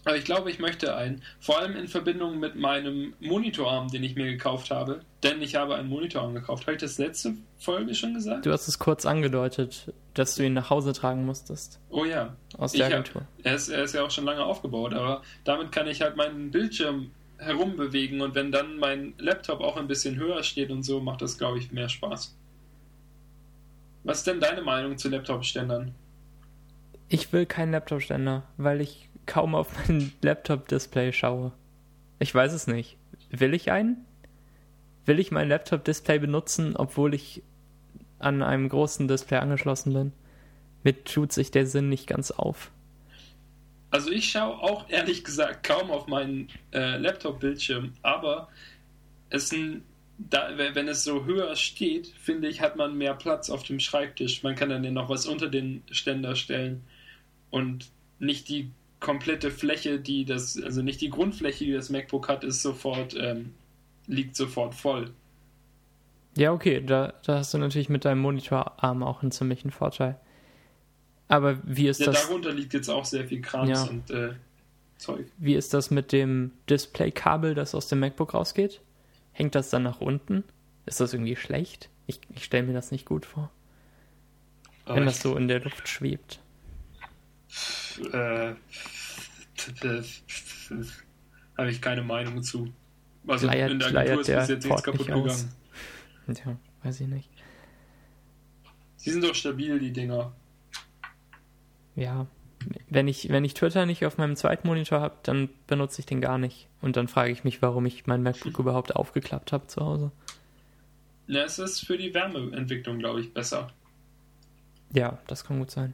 [0.09, 1.23] aber ich glaube, ich möchte einen.
[1.39, 5.03] Vor allem in Verbindung mit meinem Monitorarm, den ich mir gekauft habe.
[5.23, 6.63] Denn ich habe einen Monitorarm gekauft.
[6.63, 8.47] Habe ich das letzte Folge schon gesagt?
[8.47, 11.79] Du hast es kurz angedeutet, dass du ihn nach Hause tragen musstest.
[11.91, 12.35] Oh ja.
[12.57, 13.21] Aus der Agentur.
[13.21, 16.17] Hab, er, ist, er ist ja auch schon lange aufgebaut, aber damit kann ich halt
[16.17, 21.01] meinen Bildschirm herumbewegen und wenn dann mein Laptop auch ein bisschen höher steht und so,
[21.01, 22.35] macht das, glaube ich, mehr Spaß.
[24.05, 25.95] Was ist denn deine Meinung zu Laptop-Ständern?
[27.11, 31.53] Ich will keinen Laptop-Ständer, weil ich kaum auf mein Laptop-Display schaue.
[32.19, 32.97] Ich weiß es nicht.
[33.31, 34.05] Will ich einen?
[35.09, 37.43] will ich mein Laptop-Display benutzen, obwohl ich
[38.21, 40.13] an einem großen Display angeschlossen bin?
[40.85, 42.71] Mir tut sich der Sinn nicht ganz auf.
[43.91, 48.49] Also ich schaue auch ehrlich gesagt kaum auf meinen äh, Laptop-Bildschirm, aber
[49.31, 49.83] es ein,
[50.19, 54.43] da, wenn es so höher steht, finde ich, hat man mehr Platz auf dem Schreibtisch.
[54.43, 56.85] Man kann dann ja noch was unter den Ständer stellen
[57.51, 57.87] und
[58.19, 58.71] nicht die
[59.01, 63.55] komplette Fläche, die das, also nicht die Grundfläche, die das MacBook hat, ist sofort, ähm,
[64.07, 65.11] liegt sofort voll.
[66.37, 70.19] Ja, okay, da, da hast du natürlich mit deinem Monitorarm auch einen ziemlichen Vorteil.
[71.29, 72.27] Aber wie ist ja, das?
[72.27, 73.85] Darunter liegt jetzt auch sehr viel Krams ja.
[73.85, 74.35] und äh,
[74.97, 75.27] Zeug.
[75.37, 78.81] Wie ist das mit dem Display-Kabel, das aus dem MacBook rausgeht?
[79.33, 80.45] Hängt das dann nach unten?
[80.87, 81.91] Ist das irgendwie schlecht?
[82.07, 83.51] Ich, ich stelle mir das nicht gut vor.
[84.85, 86.41] Aber wenn das so in der Luft schwebt.
[88.01, 88.55] Äh,
[91.57, 92.73] habe ich keine Meinung zu.
[93.27, 95.53] Also Leiert, in der Agentur ist bis jetzt nichts kaputt gegangen.
[96.29, 97.31] Ja, weiß ich nicht.
[98.97, 100.33] Sie sind doch stabil, die Dinger
[101.99, 102.27] ja,
[102.89, 106.21] wenn ich, wenn ich Twitter nicht auf meinem zweiten Monitor habe, dann benutze ich den
[106.21, 106.69] gar nicht.
[106.81, 110.13] Und dann frage ich mich, warum ich mein MacBook überhaupt aufgeklappt habe zu Hause.
[111.27, 113.73] Ja, es ist für die Wärmeentwicklung, glaube ich, besser.
[114.95, 115.93] Ja, das kann gut sein.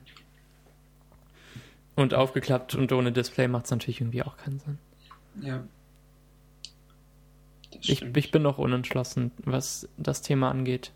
[1.97, 4.79] Und aufgeklappt und ohne Display macht es natürlich irgendwie auch keinen Sinn.
[5.41, 5.65] Ja.
[7.81, 10.93] Ich, ich bin noch unentschlossen, was das Thema angeht.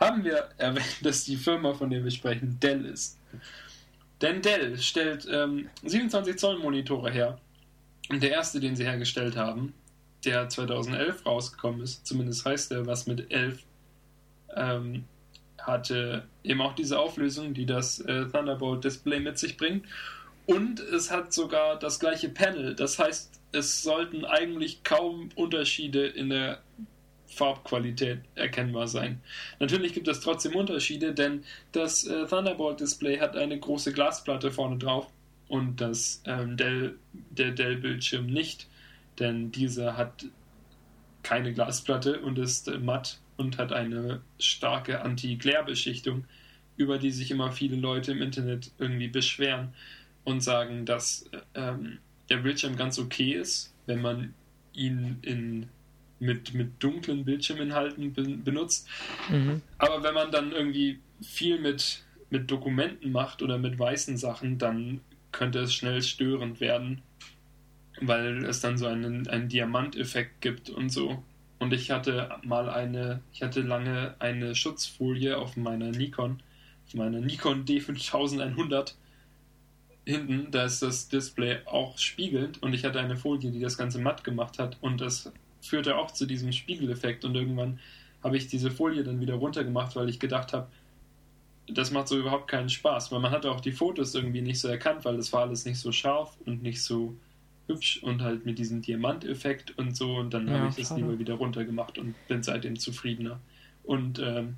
[0.00, 3.18] haben wir erwähnt, dass die Firma, von der wir sprechen, Dell ist.
[4.22, 7.38] Denn Dell stellt ähm, 27 Zoll Monitore her.
[8.08, 9.74] Und der erste, den sie hergestellt haben,
[10.24, 13.62] der 2011 rausgekommen ist, zumindest heißt er was mit 11,
[14.56, 15.04] ähm,
[15.62, 19.86] hatte eben auch diese Auflösung, die das äh, Thunderbolt Display mit sich bringt.
[20.46, 22.74] Und es hat sogar das gleiche Panel.
[22.74, 26.60] Das heißt, es sollten eigentlich kaum Unterschiede in der
[27.26, 29.20] Farbqualität erkennbar sein.
[29.60, 35.06] Natürlich gibt es trotzdem Unterschiede, denn das äh, Thunderbolt-Display hat eine große Glasplatte vorne drauf
[35.48, 38.66] und das ähm, Dell, der Dell-Bildschirm nicht,
[39.18, 40.24] denn dieser hat
[41.22, 46.24] keine Glasplatte und ist äh, matt und hat eine starke Anti-Glare-Beschichtung,
[46.76, 49.72] über die sich immer viele Leute im Internet irgendwie beschweren
[50.24, 54.34] und sagen, dass äh, ähm, der Bildschirm ganz okay ist, wenn man
[54.74, 55.68] ihn in
[56.20, 58.86] mit, mit dunklen Bildschirminhalten be benutzt.
[59.30, 59.62] Mhm.
[59.78, 65.00] Aber wenn man dann irgendwie viel mit, mit Dokumenten macht oder mit weißen Sachen, dann
[65.32, 67.00] könnte es schnell störend werden,
[68.02, 71.22] weil es dann so einen, einen Diamanteffekt gibt und so.
[71.60, 76.42] Und ich hatte mal eine, ich hatte lange eine Schutzfolie auf meiner Nikon,
[76.86, 78.94] auf meiner Nikon D5100
[80.06, 82.62] hinten, da ist das Display auch spiegelnd.
[82.62, 84.78] Und ich hatte eine Folie, die das Ganze matt gemacht hat.
[84.80, 85.30] Und das
[85.60, 87.26] führte auch zu diesem Spiegeleffekt.
[87.26, 87.78] Und irgendwann
[88.24, 90.68] habe ich diese Folie dann wieder runtergemacht, weil ich gedacht habe,
[91.68, 94.68] das macht so überhaupt keinen Spaß, weil man hat auch die Fotos irgendwie nicht so
[94.68, 97.14] erkannt, weil das war alles nicht so scharf und nicht so
[97.70, 101.18] hübsch und halt mit diesem Diamanteffekt und so und dann ja, habe ich das lieber
[101.18, 103.40] wieder runtergemacht und bin seitdem zufriedener.
[103.84, 104.56] Und ähm,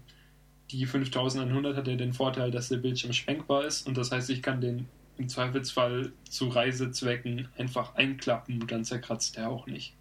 [0.71, 4.43] die 5100 hat ja den Vorteil, dass der Bildschirm schwenkbar ist und das heißt, ich
[4.43, 4.89] kann den
[5.19, 9.95] im Zweifelsfall zu Reisezwecken einfach einklappen und dann zerkratzt er auch nicht.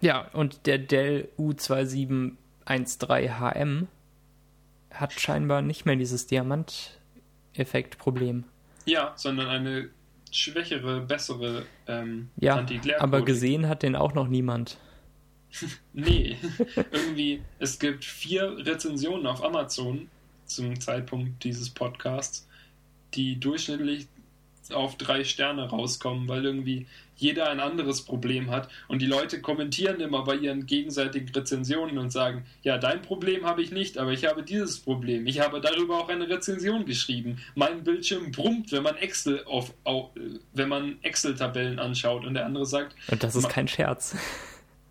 [0.00, 3.86] Ja, und der Dell U2713HM
[4.90, 8.44] hat scheinbar nicht mehr dieses Diamant-Effekt-Problem.
[8.84, 9.88] Ja, sondern eine
[10.36, 12.64] schwächere, bessere ähm, Ja,
[12.98, 14.78] aber gesehen hat den auch noch niemand.
[15.92, 16.36] nee,
[16.92, 20.08] irgendwie, es gibt vier Rezensionen auf Amazon
[20.44, 22.46] zum Zeitpunkt dieses Podcasts,
[23.14, 24.06] die durchschnittlich
[24.72, 26.86] auf drei Sterne rauskommen, weil irgendwie
[27.16, 32.10] jeder ein anderes Problem hat und die Leute kommentieren immer bei ihren gegenseitigen Rezensionen und
[32.10, 35.26] sagen, ja, dein Problem habe ich nicht, aber ich habe dieses Problem.
[35.26, 37.38] Ich habe darüber auch eine Rezension geschrieben.
[37.54, 40.10] Mein Bildschirm brummt, wenn man Excel auf, auf
[40.52, 44.14] wenn man Excel-Tabellen anschaut und der andere sagt, und das ist kein Scherz.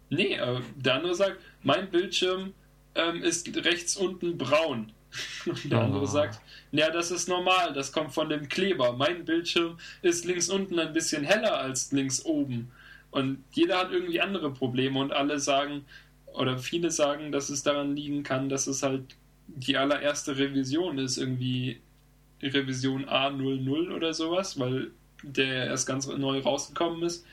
[0.10, 2.54] Nee, äh, der andere sagt, mein Bildschirm
[2.96, 4.92] ähm, ist rechts unten braun.
[5.46, 5.84] Und der oh.
[5.84, 8.94] andere sagt, ja, das ist normal, das kommt von dem Kleber.
[8.94, 12.72] Mein Bildschirm ist links unten ein bisschen heller als links oben.
[13.12, 15.86] Und jeder hat irgendwie andere Probleme und alle sagen,
[16.34, 19.16] oder viele sagen, dass es daran liegen kann, dass es halt
[19.48, 21.80] die allererste Revision ist, irgendwie
[22.42, 24.92] Revision A00 oder sowas, weil
[25.24, 27.26] der erst ganz neu rausgekommen ist.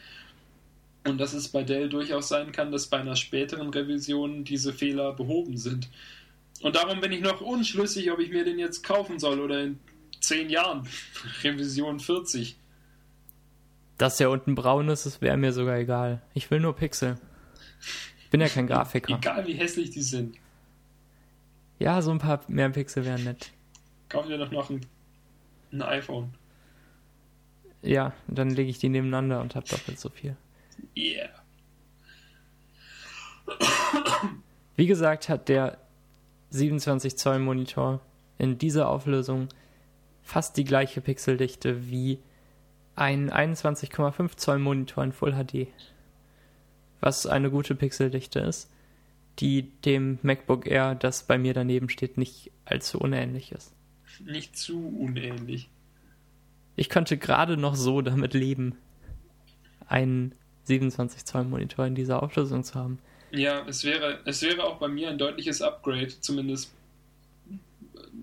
[1.05, 5.13] Und dass es bei Dell durchaus sein kann, dass bei einer späteren Revision diese Fehler
[5.13, 5.89] behoben sind.
[6.63, 9.81] Und darum bin ich noch unschlüssig, ob ich mir den jetzt kaufen soll oder in
[10.21, 10.89] 10 Jahren.
[11.43, 12.57] Revision 40.
[13.99, 16.23] Dass der unten braun ist, das wäre mir sogar egal.
[16.35, 17.19] Ich will nur Pixel.
[18.31, 19.15] Bin ja kein Grafiker.
[19.15, 20.37] egal wie hässlich die sind.
[21.79, 23.51] Ja, so ein paar mehr Pixel wären nett.
[24.09, 24.87] Kauf dir doch noch ein,
[25.73, 26.33] ein iPhone.
[27.83, 30.37] Ja, dann lege ich die nebeneinander und habe doppelt so viel.
[30.97, 31.31] Yeah.
[34.77, 35.79] Wie gesagt, hat der
[36.53, 38.01] 27 Zoll Monitor
[38.39, 39.49] in dieser Auflösung
[40.23, 42.19] fast die gleiche Pixeldichte wie
[42.95, 45.69] ein 21,5 Zoll Monitor in Full HD.
[47.01, 48.71] Was eine gute Pixeldichte ist,
[49.39, 53.75] die dem MacBook Air, das bei mir daneben steht, nicht allzu unähnlich ist.
[54.25, 55.71] Nicht zu unähnlich.
[56.77, 58.77] Ich könnte gerade noch so damit leben,
[59.87, 60.35] einen
[60.65, 62.99] 27 Zoll Monitor in dieser Auflösung zu haben.
[63.33, 66.73] Ja, es wäre, es wäre auch bei mir ein deutliches Upgrade, zumindest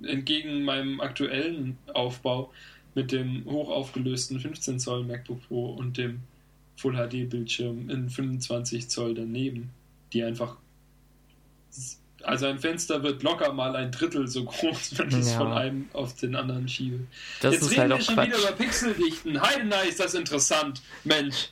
[0.03, 2.53] entgegen meinem aktuellen Aufbau
[2.95, 6.22] mit dem hochaufgelösten 15 Zoll MacBook Pro und dem
[6.78, 9.72] Full HD Bildschirm in 25 Zoll daneben,
[10.14, 10.57] die einfach
[12.24, 15.89] also ein Fenster wird locker mal ein Drittel so groß, wenn ich es von einem
[15.93, 16.99] auf den anderen schiebe.
[17.41, 18.28] Das Jetzt reden halt wir schon Quatsch.
[18.28, 19.41] wieder über Pixeldichten.
[19.41, 20.82] Heide ist das interessant.
[21.03, 21.49] Mensch,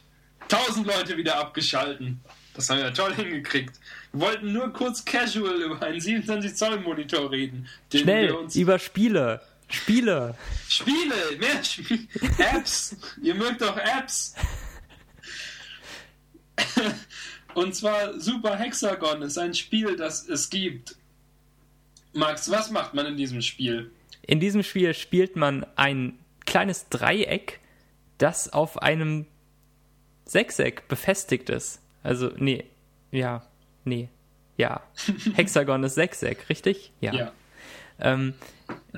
[0.48, 2.20] tausend Leute wieder abgeschalten.
[2.58, 3.80] Das haben wir ja toll hingekriegt.
[4.12, 7.68] Wir wollten nur kurz casual über einen 27 Zoll Monitor reden.
[7.94, 9.42] Schnell, über Spiele.
[9.70, 10.36] Spiele.
[10.68, 12.08] Spiele, mehr Spiele.
[12.40, 12.96] Apps.
[13.22, 14.34] Ihr mögt doch Apps.
[17.54, 20.96] Und zwar Super Hexagon ist ein Spiel, das es gibt.
[22.14, 23.92] Max, was macht man in diesem Spiel?
[24.24, 27.60] In diesem Spiel spielt man ein kleines Dreieck,
[28.18, 29.28] das auf einem
[30.26, 31.82] Sechseck befestigt ist.
[32.04, 32.66] Also, nee,
[33.12, 33.44] ja,
[33.84, 34.10] nee,
[34.58, 34.82] ja.
[35.36, 36.92] Hexagon ist Sechseck, richtig?
[37.00, 37.14] Ja.
[37.14, 37.32] ja.
[38.00, 38.34] Ähm,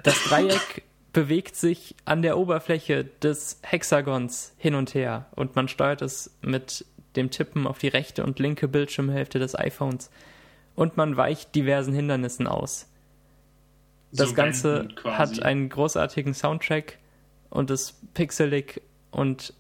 [0.04, 0.84] das Dreieck
[1.14, 6.86] bewegt sich an der Oberfläche des Hexagons hin und her und man steuert es mit
[7.16, 10.12] dem Tippen auf die rechte und linke Bildschirmhälfte des iPhones
[10.76, 12.88] und man weicht diversen Hindernissen aus.
[14.12, 16.98] Das so Ganze hat einen großartigen Soundtrack
[17.50, 18.82] und ist pixelig
[19.12, 19.54] und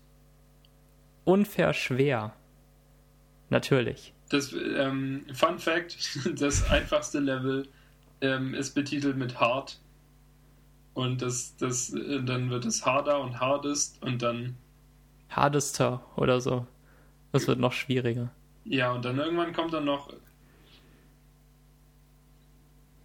[1.25, 2.33] unfair schwer.
[3.49, 4.13] Natürlich.
[4.29, 5.97] Das ähm, Fun Fact:
[6.39, 7.67] Das einfachste Level
[8.21, 9.79] ähm, ist betitelt mit Hard.
[10.93, 14.57] Und das, das, äh, dann wird es harder und hardest und dann.
[15.29, 16.65] Hardester oder so.
[17.31, 18.31] Das wird noch schwieriger.
[18.65, 20.11] Ja, und dann irgendwann kommt dann noch.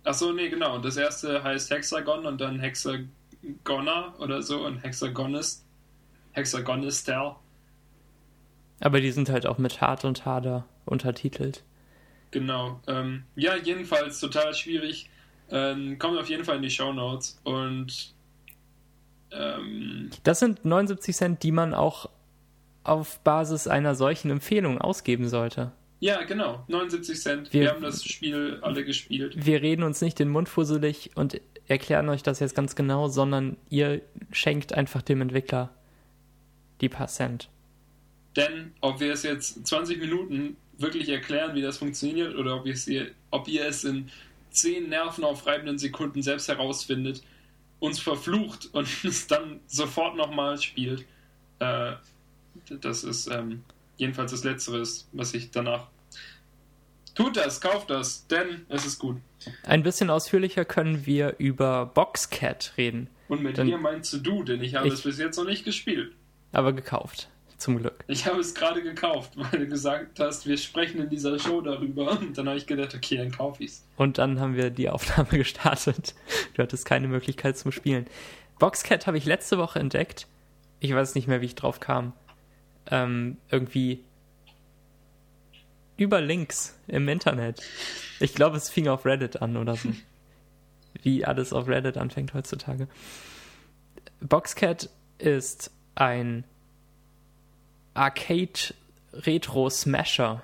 [0.03, 0.77] Achso, nee, genau.
[0.77, 5.65] Und das erste heißt Hexagon und dann Hexagoner oder so und Hexagonist.
[6.33, 7.39] Hexagonister.
[8.81, 11.63] Aber die sind halt auch mit Hard und Harder untertitelt.
[12.31, 12.81] Genau.
[12.87, 15.09] Ähm, ja, jedenfalls total schwierig.
[15.51, 18.15] Ähm, kommt auf jeden Fall in die Show Notes und
[19.31, 22.09] ähm, das sind 79 Cent, die man auch
[22.83, 25.73] auf Basis einer solchen Empfehlung ausgeben sollte.
[26.01, 26.65] Ja, genau.
[26.69, 27.53] 79 Cent.
[27.53, 29.35] Wir, wir, haben das Spiel alle gespielt.
[29.37, 33.57] Wir reden uns nicht den Mund fusselig und erklären euch das jetzt ganz genau, sondern
[33.71, 35.71] ihr schenkt einfach dem Entwickler
[36.81, 37.49] die paar Cent.
[38.37, 43.11] Denn ob wir es jetzt 20 Minuten wirklich erklären, wie das funktioniert, oder ob, ihr,
[43.31, 44.11] ob ihr es in
[44.51, 47.23] 10 nervenaufreibenden Sekunden selbst herausfindet,
[47.79, 51.05] uns verflucht und es dann sofort nochmal spielt,
[51.59, 51.93] äh,
[52.81, 53.65] das ist ähm,
[53.97, 55.89] jedenfalls das Letztere, was ich danach.
[57.15, 59.19] Tut das, kauft das, denn es ist gut.
[59.63, 63.09] Ein bisschen ausführlicher können wir über Boxcat reden.
[63.29, 65.65] Und mit denn dir meinst du, denn ich habe ich, es bis jetzt noch nicht
[65.65, 66.13] gespielt.
[66.53, 67.29] Aber gekauft.
[67.65, 68.05] Zum Glück.
[68.09, 72.19] Ich habe es gerade gekauft, weil du gesagt hast, wir sprechen in dieser Show darüber.
[72.19, 73.87] Und dann habe ich gedacht, okay, dann kaufe ich es.
[73.97, 76.15] Und dann haben wir die Aufnahme gestartet.
[76.55, 78.07] Du hattest keine Möglichkeit zum Spielen.
[78.59, 80.27] Boxcat habe ich letzte Woche entdeckt
[80.85, 82.13] ich weiß nicht mehr, wie ich drauf kam,
[82.91, 84.05] ähm, irgendwie
[85.97, 87.63] über Links im Internet.
[88.21, 89.91] Ich glaube, es fing auf Reddit an oder so.
[91.03, 92.87] Wie alles auf Reddit anfängt heutzutage.
[94.21, 96.45] Boxcat ist ein
[97.95, 100.43] Arcade-Retro-Smasher.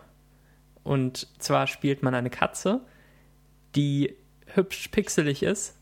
[0.83, 2.81] Und zwar spielt man eine Katze,
[3.77, 5.77] die hübsch pixelig ist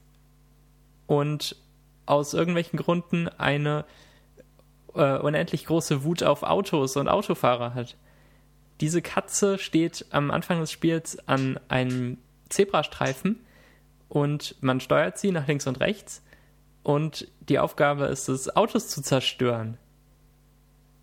[1.06, 1.54] und
[2.06, 3.84] aus irgendwelchen Gründen eine
[4.94, 7.96] äh, unendlich große Wut auf Autos und Autofahrer hat.
[8.80, 13.40] Diese Katze steht am Anfang des Spiels an einem Zebrastreifen
[14.08, 16.22] und man steuert sie nach links und rechts
[16.82, 19.78] und die Aufgabe ist es, Autos zu zerstören.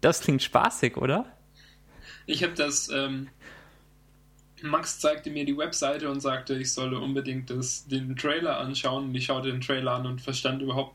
[0.06, 1.26] Das klingt spaßig, oder?
[2.28, 2.90] Ich habe das.
[2.90, 3.28] Ähm,
[4.62, 9.06] Max zeigte mir die Webseite und sagte, ich solle unbedingt das, den Trailer anschauen.
[9.06, 10.94] Und ich schaute den Trailer an und verstand überhaupt.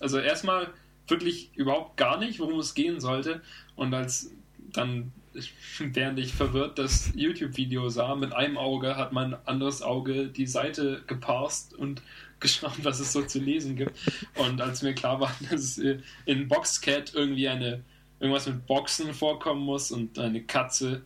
[0.00, 0.68] Also erstmal
[1.08, 3.40] wirklich überhaupt gar nicht, worum es gehen sollte.
[3.74, 5.12] Und als dann
[5.78, 11.02] während ich verwirrt das YouTube-Video sah, mit einem Auge hat mein anderes Auge die Seite
[11.06, 12.02] geparst und
[12.38, 13.98] geschaut, was es so zu lesen gibt.
[14.34, 17.82] Und als mir klar war, dass in Boxcat irgendwie eine
[18.22, 21.02] irgendwas mit Boxen vorkommen muss und eine Katze,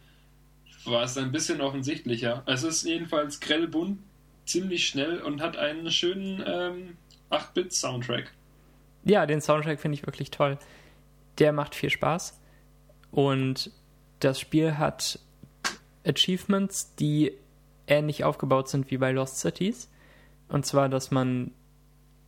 [0.85, 2.43] war es ein bisschen offensichtlicher.
[2.45, 4.01] Es ist jedenfalls grell bunt,
[4.45, 6.97] ziemlich schnell und hat einen schönen ähm,
[7.31, 8.33] 8-Bit-Soundtrack.
[9.05, 10.59] Ja, den Soundtrack finde ich wirklich toll.
[11.39, 12.39] Der macht viel Spaß.
[13.11, 13.71] Und
[14.21, 15.19] das Spiel hat
[16.07, 17.33] Achievements, die
[17.87, 19.91] ähnlich aufgebaut sind wie bei Lost Cities.
[20.49, 21.53] Und zwar, dass man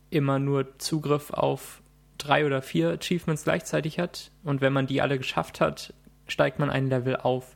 [0.09, 1.83] immer nur Zugriff auf
[2.19, 4.31] drei oder vier Achievements gleichzeitig hat.
[4.43, 5.93] Und wenn man die alle geschafft hat,
[6.27, 7.55] steigt man ein Level auf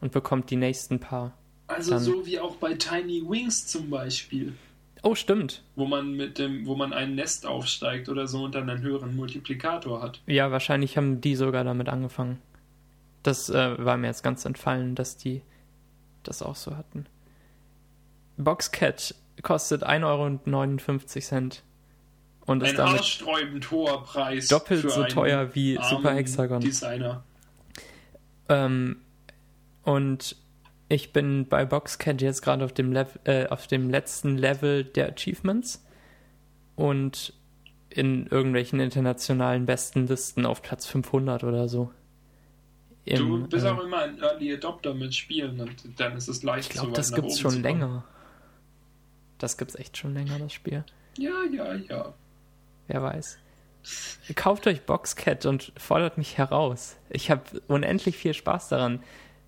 [0.00, 1.36] und bekommt die nächsten paar.
[1.66, 2.00] Also dann.
[2.00, 4.54] so wie auch bei Tiny Wings zum Beispiel.
[5.02, 5.62] Oh, stimmt.
[5.74, 9.16] Wo man mit dem, wo man ein Nest aufsteigt oder so und dann einen höheren
[9.16, 10.22] Multiplikator hat.
[10.26, 12.40] Ja, wahrscheinlich haben die sogar damit angefangen.
[13.24, 15.42] Das äh, war mir jetzt ganz entfallen, dass die
[16.22, 17.06] das auch so hatten.
[18.36, 21.50] Boxcat kostet 1,59 Euro.
[22.46, 24.48] Und ist ein damit haarsträubend hoher Preis.
[24.48, 26.60] Doppelt so teuer wie Super Hexagon.
[26.60, 27.22] Designer.
[28.48, 28.96] Ähm,
[29.84, 30.36] und
[30.88, 35.84] ich bin bei Boxcat jetzt gerade auf, dem äh, auf dem letzten Level der Achievements
[36.76, 37.32] und
[37.88, 41.90] in irgendwelchen internationalen besten Listen auf Platz 500 oder so.
[43.04, 46.42] Im, du bist äh, auch immer ein Early Adopter mit Spielen und dann ist es
[46.42, 48.04] leicht Ich glaube, das gibt es schon länger.
[49.38, 50.84] Das gibt es echt schon länger, das Spiel.
[51.18, 52.14] Ja, ja, ja.
[52.86, 53.38] Wer weiß.
[54.34, 56.96] Kauft euch Boxcat und fordert mich heraus.
[57.10, 59.02] Ich habe unendlich viel Spaß daran.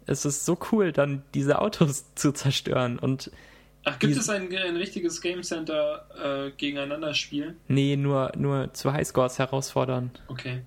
[0.07, 3.31] Es ist so cool, dann diese Autos zu zerstören und
[3.87, 6.09] Ach, gibt es ein, ein richtiges Game Center
[6.49, 7.59] äh, gegeneinander spielen?
[7.69, 10.11] Nee, nur, nur zu Highscores herausfordern.
[10.29, 10.63] Okay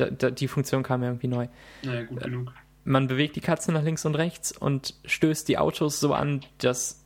[0.00, 1.48] da, da, die Funktion kam ja irgendwie neu.
[1.82, 2.52] Naja, gut genug.
[2.84, 7.04] Man bewegt die Katze nach links und rechts und stößt die Autos so an, dass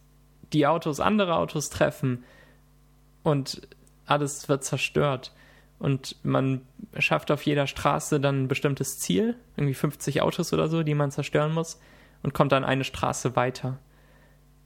[0.53, 2.25] die Autos andere Autos treffen
[3.25, 3.63] und
[4.07, 5.33] alles wird zerstört.
[5.79, 6.63] Und man
[6.99, 11.11] schafft auf jeder Straße dann ein bestimmtes Ziel, irgendwie 50 Autos oder so, die man
[11.11, 11.81] zerstören muss,
[12.23, 13.79] und kommt dann eine Straße weiter.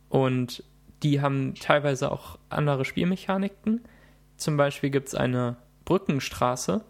[0.08, 0.62] Und
[1.02, 3.82] die haben teilweise auch andere Spielmechaniken.
[4.36, 6.84] Zum Beispiel gibt es eine Brückenstraße,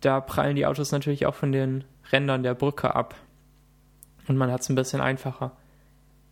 [0.00, 3.14] da prallen die Autos natürlich auch von den Rändern der Brücke ab.
[4.28, 5.52] Und man hat es ein bisschen einfacher.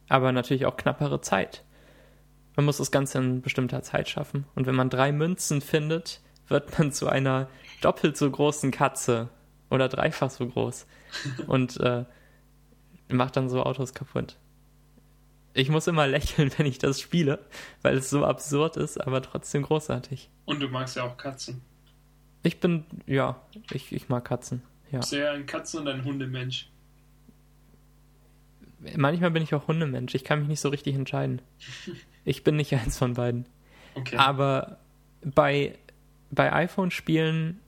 [0.08, 1.64] Aber natürlich auch knappere Zeit.
[2.56, 4.44] Man muss das Ganze in bestimmter Zeit schaffen.
[4.54, 7.48] Und wenn man drei Münzen findet, wird man zu einer
[7.80, 9.28] doppelt so großen Katze.
[9.70, 10.86] Oder dreifach so groß.
[11.46, 12.04] Und äh,
[13.08, 14.36] macht dann so Autos kaputt.
[15.52, 17.38] Ich muss immer lächeln, wenn ich das spiele,
[17.82, 20.30] weil es so absurd ist, aber trotzdem großartig.
[20.44, 21.60] Und du magst ja auch Katzen.
[22.42, 23.40] Ich bin, ja,
[23.72, 24.62] ich, ich mag Katzen.
[24.90, 24.98] Ja.
[24.98, 26.68] Bist du ja ein Katzen- und ein Hundemensch?
[28.96, 30.14] Manchmal bin ich auch Hundemensch.
[30.14, 31.40] Ich kann mich nicht so richtig entscheiden.
[32.24, 33.46] Ich bin nicht eins von beiden.
[33.94, 34.16] Okay.
[34.16, 34.78] Aber
[35.22, 35.78] bei,
[36.30, 37.60] bei iPhone-Spielen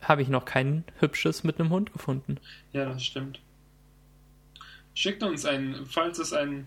[0.00, 2.38] habe ich noch kein hübsches mit einem Hund gefunden.
[2.72, 3.40] Ja, das stimmt.
[4.94, 6.66] Schickt uns ein, falls es ein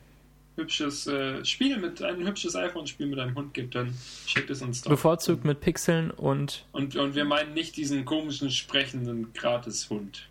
[0.55, 3.95] hübsches äh, Spiel mit einem hübsches iPhone-Spiel mit einem Hund gibt, dann
[4.25, 4.89] schickt es uns doch.
[4.89, 6.65] Bevorzugt mit Pixeln und.
[6.71, 10.27] Und, und wir meinen nicht diesen komischen sprechenden Gratis-Hund.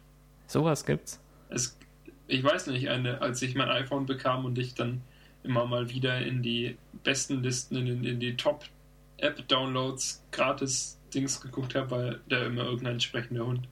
[0.47, 1.21] Sowas gibt's.
[1.49, 1.79] Es,
[2.27, 5.01] ich weiß nicht, eine, als ich mein iPhone bekam und ich dann
[5.43, 11.91] immer mal wieder in die besten Listen, in, in die Top-App-Downloads gratis Dings geguckt habe,
[11.91, 13.67] weil da immer irgendein sprechender Hund.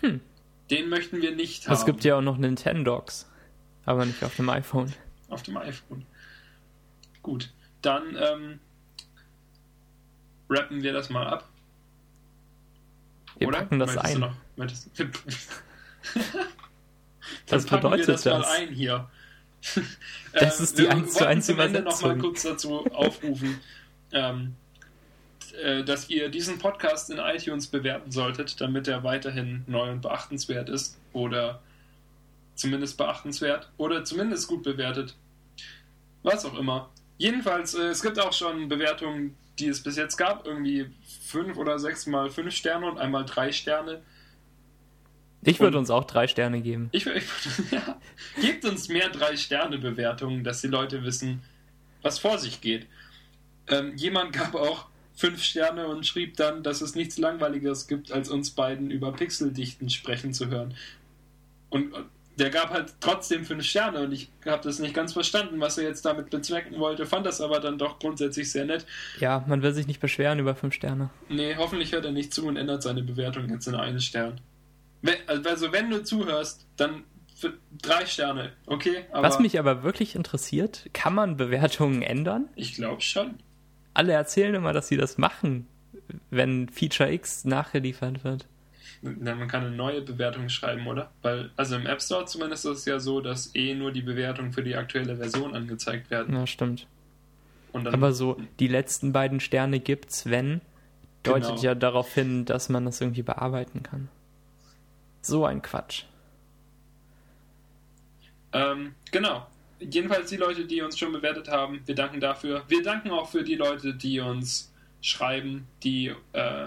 [0.00, 0.20] Hm.
[0.70, 1.74] Den möchten wir nicht haben.
[1.74, 3.28] Es gibt ja auch noch Nintendogs.
[3.84, 4.92] Aber nicht auf dem iPhone.
[5.28, 6.06] Auf dem iPhone.
[7.22, 8.60] Gut, dann ähm,
[10.48, 11.48] rappen wir das mal ab.
[13.38, 13.58] Wir oder?
[13.58, 14.20] packen das Möchtest du ein.
[14.20, 14.90] Noch, möchtest,
[17.48, 18.46] Was packen bedeutet wir das, das?
[18.46, 19.10] mal ein hier.
[20.32, 22.20] Das Ähm, ist die wir 1 zu wollten 1 zum Ende noch mal Übersetzung.
[22.20, 23.60] kurz dazu aufrufen,
[24.12, 24.54] ähm,
[25.62, 30.68] äh, dass ihr diesen Podcast in iTunes bewerten solltet, damit er weiterhin neu und beachtenswert
[30.68, 31.62] ist oder
[32.54, 35.16] zumindest beachtenswert oder zumindest gut bewertet.
[36.22, 36.90] Was auch immer.
[37.18, 40.90] Jedenfalls, äh, es gibt auch schon Bewertungen, die es bis jetzt gab, irgendwie
[41.26, 44.02] fünf oder sechs mal fünf Sterne und einmal drei Sterne.
[45.44, 46.88] Ich würde uns auch drei Sterne geben.
[46.92, 47.24] Ich, ich
[47.70, 47.98] ja,
[48.40, 51.42] gebt uns mehr Drei-Sterne-Bewertungen, dass die Leute wissen,
[52.00, 52.86] was vor sich geht.
[53.68, 58.28] Ähm, jemand gab auch fünf Sterne und schrieb dann, dass es nichts Langweiligeres gibt, als
[58.28, 60.74] uns beiden über Pixeldichten sprechen zu hören.
[61.70, 62.02] Und äh,
[62.38, 65.84] der gab halt trotzdem fünf Sterne und ich habe das nicht ganz verstanden, was er
[65.84, 68.86] jetzt damit bezwecken wollte, fand das aber dann doch grundsätzlich sehr nett.
[69.18, 71.10] Ja, man will sich nicht beschweren über fünf Sterne.
[71.28, 74.40] Nee, hoffentlich hört er nicht zu und ändert seine Bewertung jetzt in einen Stern.
[75.26, 77.04] Also wenn du zuhörst, dann
[77.34, 79.04] für drei Sterne, okay?
[79.12, 82.48] Was mich aber wirklich interessiert, kann man Bewertungen ändern?
[82.54, 83.34] ich glaube schon.
[83.94, 85.66] Alle erzählen immer, dass sie das machen,
[86.30, 88.46] wenn Feature X nachgeliefert wird.
[89.02, 91.10] Na, man kann eine neue Bewertung schreiben, oder?
[91.22, 94.52] Weil, also im App Store zumindest ist es ja so, dass eh nur die Bewertungen
[94.52, 96.34] für die aktuelle Version angezeigt werden.
[96.34, 96.86] Ja, stimmt.
[97.72, 100.60] Aber so, die letzten beiden Sterne gibt's, wenn,
[101.24, 101.62] deutet Genau.
[101.62, 104.08] ja darauf hin, dass man das irgendwie bearbeiten kann.
[105.22, 106.04] So ein Quatsch.
[108.52, 109.46] Ähm, genau.
[109.78, 112.62] Jedenfalls die Leute, die uns schon bewertet haben, wir danken dafür.
[112.68, 116.66] Wir danken auch für die Leute, die uns schreiben, die äh,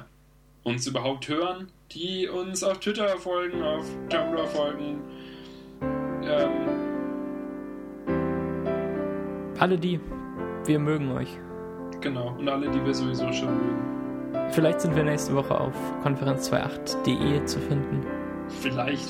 [0.64, 5.00] uns überhaupt hören, die uns auf Twitter folgen, auf Tumblr folgen.
[6.24, 6.52] Ähm,
[9.60, 10.00] Alle die,
[10.66, 11.30] wir mögen euch.
[12.02, 12.36] genau.
[12.38, 14.52] Und alle, die wir sowieso schon mögen.
[14.52, 15.74] Vielleicht sind wir nächste Woche auf
[16.04, 18.06] konferenz28.de zu finden.
[18.62, 19.10] Vielleicht.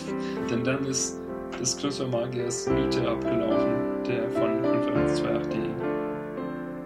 [0.50, 1.22] Denn dann ist
[1.60, 5.60] das Knuspermagiers Miete abgelaufen, der von Konferenz 28.de.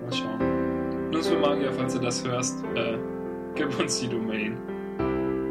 [0.02, 1.10] Mal schauen.
[1.12, 2.98] Knuspermagier, falls du das hörst, äh,
[3.56, 4.58] gib uns die Domain.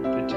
[0.02, 0.36] Bitte.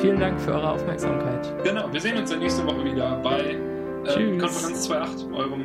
[0.00, 1.52] Vielen Dank für eure Aufmerksamkeit.
[1.64, 3.58] Genau, wir sehen uns dann nächste Woche wieder bei
[4.06, 4.38] äh.
[4.38, 5.64] Konferenz 2.8, eurem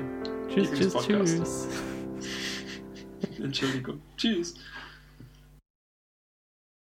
[0.49, 1.67] Tschüss, tschüss, tschüss.
[3.39, 4.01] Entschuldigung.
[4.17, 4.55] Tschüss.